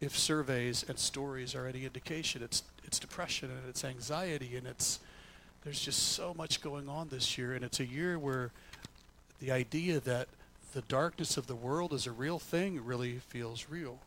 if 0.00 0.16
surveys 0.16 0.84
and 0.88 0.96
stories 0.96 1.56
are 1.56 1.66
any 1.66 1.84
indication, 1.84 2.40
it's 2.40 2.62
it's 2.94 3.00
depression 3.00 3.50
and 3.50 3.68
it's 3.68 3.84
anxiety 3.84 4.54
and 4.56 4.68
it's 4.68 5.00
there's 5.64 5.80
just 5.80 6.12
so 6.12 6.34
much 6.34 6.60
going 6.60 6.88
on 6.88 7.08
this 7.08 7.38
year, 7.38 7.54
and 7.54 7.64
it's 7.64 7.80
a 7.80 7.86
year 7.86 8.18
where 8.18 8.50
the 9.40 9.50
idea 9.50 9.98
that 10.00 10.28
the 10.74 10.82
darkness 10.82 11.38
of 11.38 11.46
the 11.46 11.54
world 11.54 11.94
is 11.94 12.06
a 12.06 12.12
real 12.12 12.38
thing 12.38 12.84
really 12.84 13.14
feels 13.14 13.66
real. 13.70 13.98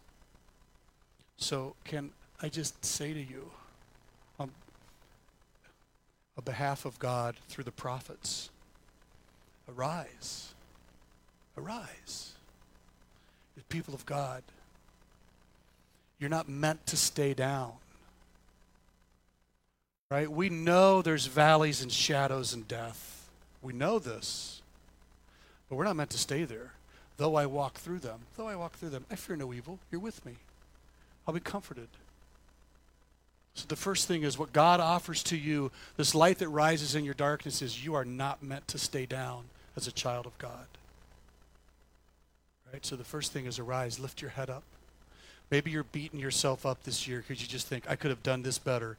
So, 1.37 1.75
can 1.83 2.11
I 2.43 2.49
just 2.49 2.85
say 2.85 3.11
to 3.11 3.19
you, 3.19 3.49
on, 4.39 4.51
on 6.37 6.43
behalf 6.45 6.85
of 6.85 6.99
God 6.99 7.35
through 7.49 7.63
the 7.63 7.71
prophets, 7.71 8.51
arise. 9.67 10.53
Arise. 11.57 12.33
The 13.55 13.63
people 13.63 13.95
of 13.95 14.05
God, 14.05 14.43
you're 16.19 16.29
not 16.29 16.47
meant 16.47 16.85
to 16.85 16.95
stay 16.97 17.33
down. 17.33 17.73
Right? 20.09 20.31
We 20.31 20.49
know 20.49 21.01
there's 21.01 21.25
valleys 21.25 21.81
and 21.81 21.91
shadows 21.91 22.53
and 22.53 22.67
death. 22.67 23.27
We 23.61 23.73
know 23.73 23.99
this. 23.99 24.61
But 25.69 25.75
we're 25.75 25.83
not 25.83 25.97
meant 25.97 26.11
to 26.11 26.17
stay 26.17 26.45
there. 26.45 26.71
Though 27.17 27.35
I 27.35 27.45
walk 27.45 27.75
through 27.75 27.99
them, 27.99 28.19
though 28.37 28.47
I 28.47 28.55
walk 28.55 28.73
through 28.73 28.91
them, 28.91 29.05
I 29.11 29.15
fear 29.15 29.35
no 29.35 29.53
evil. 29.53 29.79
You're 29.91 29.99
with 29.99 30.25
me. 30.25 30.35
I'll 31.27 31.33
be 31.33 31.39
comforted. 31.39 31.89
So 33.55 33.65
the 33.67 33.75
first 33.75 34.07
thing 34.07 34.23
is 34.23 34.37
what 34.37 34.53
God 34.53 34.79
offers 34.79 35.23
to 35.23 35.35
you, 35.37 35.71
this 35.97 36.13
light 36.13 36.37
that 36.37 36.49
rises 36.49 36.93
in 36.93 37.03
your 37.03 37.15
darkness, 37.15 37.61
is 37.61 37.83
you 37.83 37.95
are 37.95 38.05
not 38.05 38.43
meant 38.43 38.67
to 38.69 38.77
stay 38.77 39.07
down 39.07 39.45
as 39.75 39.87
a 39.87 39.91
child 39.91 40.27
of 40.27 40.37
God. 40.37 40.67
Right? 42.71 42.85
So 42.85 42.95
the 42.95 43.03
first 43.03 43.33
thing 43.33 43.45
is 43.45 43.57
arise, 43.57 43.99
lift 43.99 44.21
your 44.21 44.31
head 44.31 44.49
up. 44.49 44.63
Maybe 45.49 45.71
you're 45.71 45.83
beating 45.83 46.19
yourself 46.19 46.65
up 46.65 46.83
this 46.83 47.07
year 47.07 47.23
because 47.27 47.41
you 47.41 47.47
just 47.47 47.67
think, 47.67 47.89
I 47.89 47.95
could 47.95 48.11
have 48.11 48.21
done 48.21 48.43
this 48.43 48.59
better. 48.59 48.97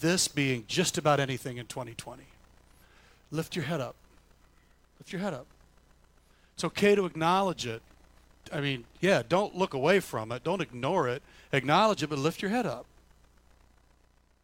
This 0.00 0.28
being 0.28 0.64
just 0.66 0.98
about 0.98 1.20
anything 1.20 1.56
in 1.56 1.66
2020. 1.66 2.24
Lift 3.30 3.56
your 3.56 3.64
head 3.64 3.80
up. 3.80 3.96
Lift 4.98 5.12
your 5.12 5.20
head 5.20 5.34
up. 5.34 5.46
It's 6.54 6.64
okay 6.64 6.94
to 6.94 7.04
acknowledge 7.04 7.66
it, 7.66 7.82
I 8.52 8.60
mean, 8.60 8.84
yeah, 9.00 9.22
don't 9.26 9.56
look 9.56 9.74
away 9.74 10.00
from 10.00 10.32
it. 10.32 10.44
Don't 10.44 10.60
ignore 10.60 11.08
it. 11.08 11.22
Acknowledge 11.52 12.02
it, 12.02 12.10
but 12.10 12.18
lift 12.18 12.42
your 12.42 12.50
head 12.50 12.66
up. 12.66 12.86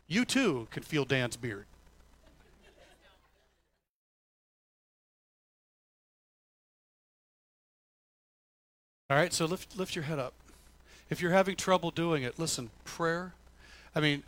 You 0.08 0.24
too 0.24 0.68
can 0.70 0.82
feel 0.82 1.04
Dan's 1.04 1.36
beard. 1.36 1.66
All 9.10 9.16
right, 9.16 9.32
so 9.32 9.44
lift, 9.44 9.76
lift 9.76 9.94
your 9.94 10.04
head 10.04 10.18
up. 10.18 10.32
If 11.10 11.20
you're 11.20 11.32
having 11.32 11.54
trouble 11.54 11.90
doing 11.90 12.22
it, 12.22 12.38
listen, 12.38 12.70
prayer. 12.84 13.34
I 13.94 14.00
mean, 14.00 14.22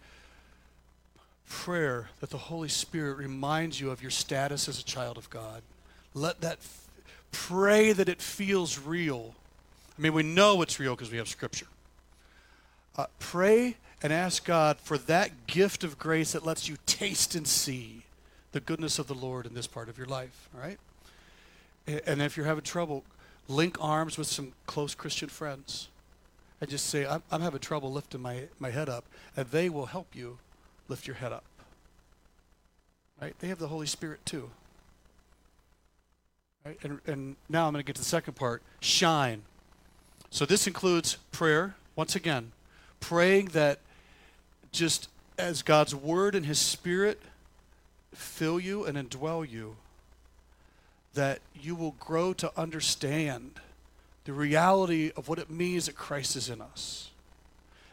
prayer 1.54 2.08
that 2.18 2.30
the 2.30 2.36
Holy 2.36 2.68
Spirit 2.68 3.16
reminds 3.16 3.80
you 3.80 3.90
of 3.92 4.02
your 4.02 4.10
status 4.10 4.68
as 4.68 4.80
a 4.80 4.84
child 4.84 5.16
of 5.16 5.30
God. 5.30 5.62
Let 6.12 6.40
that, 6.40 6.58
f- 6.58 6.88
pray 7.30 7.92
that 7.92 8.08
it 8.08 8.20
feels 8.20 8.76
real. 8.76 9.34
I 9.96 10.02
mean, 10.02 10.14
we 10.14 10.24
know 10.24 10.62
it's 10.62 10.80
real 10.80 10.96
because 10.96 11.12
we 11.12 11.18
have 11.18 11.28
Scripture. 11.28 11.68
Uh, 12.96 13.06
pray 13.20 13.76
and 14.02 14.12
ask 14.12 14.44
God 14.44 14.78
for 14.78 14.98
that 14.98 15.46
gift 15.46 15.84
of 15.84 15.96
grace 15.96 16.32
that 16.32 16.44
lets 16.44 16.68
you 16.68 16.76
taste 16.86 17.36
and 17.36 17.46
see 17.46 18.02
the 18.50 18.60
goodness 18.60 18.98
of 18.98 19.06
the 19.06 19.14
Lord 19.14 19.46
in 19.46 19.54
this 19.54 19.68
part 19.68 19.88
of 19.88 19.96
your 19.96 20.08
life, 20.08 20.48
all 20.54 20.60
right? 20.60 20.78
And 21.86 22.20
if 22.20 22.36
you're 22.36 22.46
having 22.46 22.64
trouble, 22.64 23.04
link 23.46 23.76
arms 23.80 24.18
with 24.18 24.26
some 24.26 24.52
close 24.66 24.94
Christian 24.96 25.28
friends 25.28 25.88
and 26.60 26.68
just 26.68 26.86
say, 26.86 27.06
I'm, 27.06 27.22
I'm 27.30 27.42
having 27.42 27.60
trouble 27.60 27.92
lifting 27.92 28.22
my, 28.22 28.42
my 28.58 28.70
head 28.70 28.88
up, 28.88 29.04
and 29.36 29.46
they 29.48 29.68
will 29.68 29.86
help 29.86 30.08
you 30.14 30.38
lift 30.88 31.06
your 31.06 31.16
head 31.16 31.32
up. 31.32 31.44
Right? 33.20 33.34
They 33.38 33.48
have 33.48 33.58
the 33.58 33.68
Holy 33.68 33.86
Spirit 33.86 34.24
too. 34.26 34.50
Right? 36.64 36.78
And, 36.82 37.00
and 37.06 37.36
now 37.48 37.66
I'm 37.66 37.72
going 37.72 37.82
to 37.82 37.86
get 37.86 37.96
to 37.96 38.02
the 38.02 38.06
second 38.06 38.34
part 38.34 38.62
shine. 38.80 39.42
So 40.30 40.44
this 40.44 40.66
includes 40.66 41.16
prayer, 41.30 41.76
once 41.94 42.16
again, 42.16 42.52
praying 43.00 43.46
that 43.46 43.78
just 44.72 45.08
as 45.38 45.62
God's 45.62 45.94
Word 45.94 46.34
and 46.34 46.46
His 46.46 46.58
Spirit 46.58 47.20
fill 48.12 48.58
you 48.58 48.84
and 48.84 48.96
indwell 48.96 49.48
you, 49.48 49.76
that 51.14 51.40
you 51.54 51.74
will 51.74 51.94
grow 52.00 52.32
to 52.34 52.50
understand 52.56 53.60
the 54.24 54.32
reality 54.32 55.12
of 55.16 55.28
what 55.28 55.38
it 55.38 55.50
means 55.50 55.86
that 55.86 55.94
Christ 55.94 56.34
is 56.34 56.48
in 56.48 56.60
us. 56.60 57.10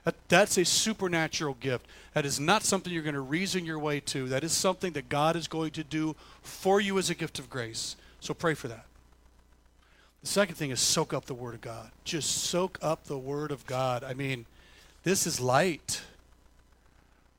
That, 0.03 0.15
that's 0.29 0.57
a 0.57 0.65
supernatural 0.65 1.55
gift. 1.59 1.85
That 2.13 2.25
is 2.25 2.39
not 2.39 2.63
something 2.63 2.91
you're 2.91 3.03
going 3.03 3.13
to 3.13 3.21
reason 3.21 3.65
your 3.65 3.79
way 3.79 3.99
to. 4.01 4.27
That 4.27 4.43
is 4.43 4.51
something 4.51 4.93
that 4.93 5.09
God 5.09 5.35
is 5.35 5.47
going 5.47 5.71
to 5.71 5.83
do 5.83 6.15
for 6.41 6.81
you 6.81 6.97
as 6.97 7.09
a 7.09 7.15
gift 7.15 7.37
of 7.39 7.49
grace. 7.49 7.95
So 8.19 8.33
pray 8.33 8.53
for 8.53 8.67
that. 8.67 8.85
The 10.21 10.27
second 10.27 10.55
thing 10.55 10.71
is 10.71 10.79
soak 10.79 11.13
up 11.13 11.25
the 11.25 11.33
Word 11.33 11.55
of 11.55 11.61
God. 11.61 11.91
Just 12.03 12.29
soak 12.29 12.77
up 12.81 13.05
the 13.05 13.17
Word 13.17 13.51
of 13.51 13.65
God. 13.65 14.03
I 14.03 14.13
mean, 14.13 14.45
this 15.03 15.25
is 15.25 15.39
light, 15.39 16.01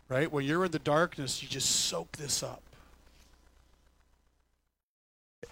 right? 0.08 0.30
When 0.30 0.44
you're 0.44 0.64
in 0.64 0.72
the 0.72 0.80
darkness, 0.80 1.42
you 1.42 1.48
just 1.48 1.70
soak 1.70 2.12
this 2.12 2.42
up. 2.42 2.62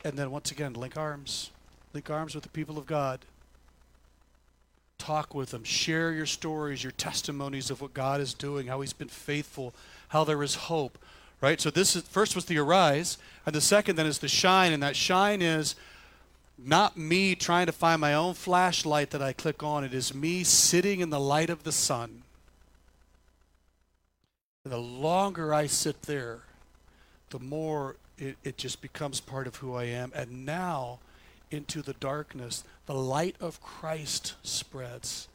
And 0.05 0.17
then 0.19 0.31
once 0.31 0.51
again, 0.51 0.73
link 0.73 0.97
arms. 0.97 1.51
Link 1.93 2.09
arms 2.11 2.35
with 2.35 2.43
the 2.45 2.51
people 2.51 2.79
of 2.79 2.87
God. 2.87 3.21
Talk 5.01 5.35
with 5.35 5.51
them. 5.51 5.65
Share 5.65 6.13
your 6.13 6.27
stories, 6.27 6.85
your 6.85 6.93
testimonies 6.93 7.71
of 7.71 7.81
what 7.81 7.95
God 7.95 8.21
is 8.21 8.35
doing, 8.35 8.67
how 8.67 8.83
He's 8.83 8.93
been 8.93 9.09
faithful, 9.09 9.75
how 10.09 10.25
there 10.25 10.43
is 10.43 10.55
hope. 10.55 10.99
Right? 11.41 11.59
So 11.59 11.71
this 11.71 11.97
is 11.97 12.03
first 12.03 12.37
was 12.37 12.45
the 12.45 12.59
arise, 12.59 13.17
and 13.47 13.55
the 13.55 13.63
second 13.63 13.97
then 13.97 14.07
is 14.07 14.19
the 14.19 14.29
shine, 14.29 14.73
and 14.73 14.83
that 14.83 14.95
shine 14.95 15.41
is 15.41 15.75
not 16.59 16.99
me 16.99 17.35
trying 17.35 17.65
to 17.65 17.73
find 17.73 17.99
my 17.99 18.13
own 18.13 18.35
flashlight 18.35 19.11
that 19.11 19.23
I 19.23 19.33
click 19.33 19.63
on. 19.63 19.83
It 19.85 19.95
is 19.95 20.15
me 20.15 20.45
sitting 20.45 21.01
in 21.01 21.09
the 21.09 21.19
light 21.19 21.49
of 21.49 21.65
the 21.65 21.73
sun. 21.73 22.23
The 24.65 24.77
longer 24.77 25.55
I 25.55 25.67
sit 25.67 26.03
there, 26.03 26.41
the 27.31 27.39
more 27.39 27.97
it, 28.19 28.37
it 28.45 28.59
just 28.59 28.83
becomes 28.83 29.19
part 29.19 29.47
of 29.47 29.57
who 29.57 29.75
I 29.75 29.85
am. 29.85 30.13
And 30.15 30.45
now, 30.45 30.99
into 31.51 31.83
the 31.83 31.95
darkness, 31.95 32.65
the 32.87 32.95
light 32.95 33.37
of 33.41 33.61
Christ 33.61 34.35
spreads. 34.43 35.29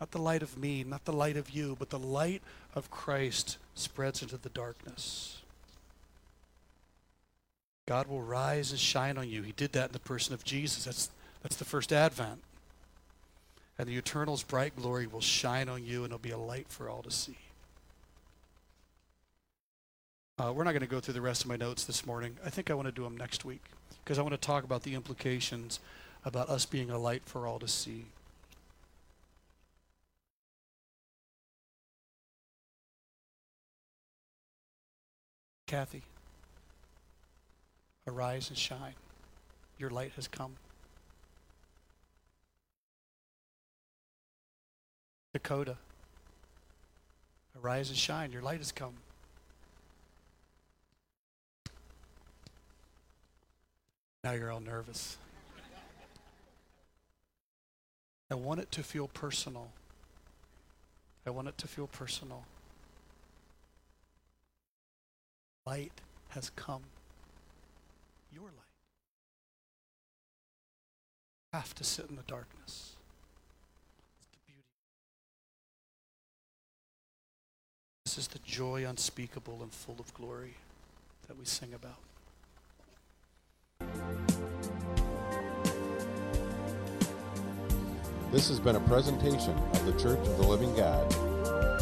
Not 0.00 0.10
the 0.10 0.18
light 0.20 0.42
of 0.42 0.58
me, 0.58 0.84
not 0.84 1.04
the 1.04 1.12
light 1.12 1.36
of 1.36 1.50
you, 1.50 1.76
but 1.78 1.90
the 1.90 1.98
light 1.98 2.42
of 2.74 2.90
Christ 2.90 3.56
spreads 3.74 4.22
into 4.22 4.36
the 4.36 4.48
darkness. 4.48 5.40
God 7.86 8.06
will 8.08 8.22
rise 8.22 8.70
and 8.70 8.80
shine 8.80 9.18
on 9.18 9.28
you. 9.28 9.42
He 9.42 9.52
did 9.52 9.72
that 9.72 9.88
in 9.88 9.92
the 9.92 9.98
person 9.98 10.34
of 10.34 10.44
Jesus. 10.44 10.84
That's, 10.84 11.10
that's 11.42 11.56
the 11.56 11.64
first 11.64 11.92
advent. 11.92 12.40
And 13.78 13.88
the 13.88 13.96
eternal's 13.96 14.42
bright 14.42 14.76
glory 14.76 15.06
will 15.06 15.20
shine 15.20 15.68
on 15.68 15.84
you, 15.84 16.04
and 16.04 16.06
it'll 16.06 16.18
be 16.18 16.30
a 16.30 16.38
light 16.38 16.66
for 16.68 16.88
all 16.88 17.02
to 17.02 17.10
see. 17.10 17.38
Uh, 20.38 20.52
we're 20.52 20.64
not 20.64 20.72
going 20.72 20.80
to 20.80 20.86
go 20.86 21.00
through 21.00 21.14
the 21.14 21.20
rest 21.20 21.42
of 21.42 21.48
my 21.48 21.56
notes 21.56 21.84
this 21.84 22.06
morning. 22.06 22.36
I 22.44 22.50
think 22.50 22.70
I 22.70 22.74
want 22.74 22.86
to 22.86 22.92
do 22.92 23.04
them 23.04 23.16
next 23.16 23.44
week 23.44 23.62
because 24.04 24.18
I 24.18 24.22
want 24.22 24.32
to 24.32 24.38
talk 24.38 24.64
about 24.64 24.82
the 24.82 24.94
implications 24.94 25.80
about 26.24 26.48
us 26.48 26.66
being 26.66 26.90
a 26.90 26.98
light 26.98 27.22
for 27.24 27.46
all 27.46 27.58
to 27.58 27.68
see. 27.68 28.06
Kathy, 35.66 36.02
arise 38.06 38.50
and 38.50 38.58
shine. 38.58 38.94
Your 39.78 39.88
light 39.88 40.12
has 40.16 40.28
come. 40.28 40.56
Dakota, 45.32 45.78
arise 47.58 47.88
and 47.88 47.96
shine. 47.96 48.32
Your 48.32 48.42
light 48.42 48.58
has 48.58 48.70
come. 48.70 48.92
Now 54.24 54.32
you're 54.32 54.52
all 54.52 54.60
nervous. 54.60 55.16
I 58.30 58.34
want 58.34 58.60
it 58.60 58.70
to 58.72 58.82
feel 58.82 59.08
personal. 59.08 59.68
I 61.26 61.30
want 61.30 61.48
it 61.48 61.58
to 61.58 61.68
feel 61.68 61.86
personal. 61.86 62.44
Light 65.66 65.92
has 66.30 66.50
come. 66.50 66.82
Your 68.32 68.44
light. 68.44 68.52
You 71.52 71.58
have 71.58 71.74
to 71.74 71.84
sit 71.84 72.06
in 72.08 72.16
the 72.16 72.22
darkness. 72.22 72.96
The 74.20 74.38
beauty. 74.46 74.62
This 78.04 78.18
is 78.18 78.28
the 78.28 78.38
joy 78.38 78.86
unspeakable 78.88 79.58
and 79.62 79.72
full 79.72 79.96
of 79.98 80.14
glory 80.14 80.54
that 81.28 81.38
we 81.38 81.44
sing 81.44 81.74
about. 81.74 81.98
This 88.32 88.48
has 88.48 88.58
been 88.58 88.76
a 88.76 88.80
presentation 88.80 89.52
of 89.74 89.84
the 89.84 89.92
Church 89.92 90.26
of 90.26 90.38
the 90.38 90.44
Living 90.44 90.74
God. 90.74 91.12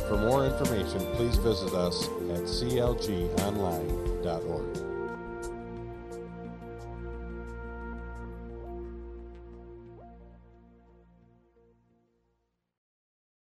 For 0.08 0.16
more 0.16 0.44
information, 0.44 0.98
please 1.14 1.36
visit 1.36 1.72
us 1.74 2.06
at 2.06 2.42
clgonline.org. 2.42 4.89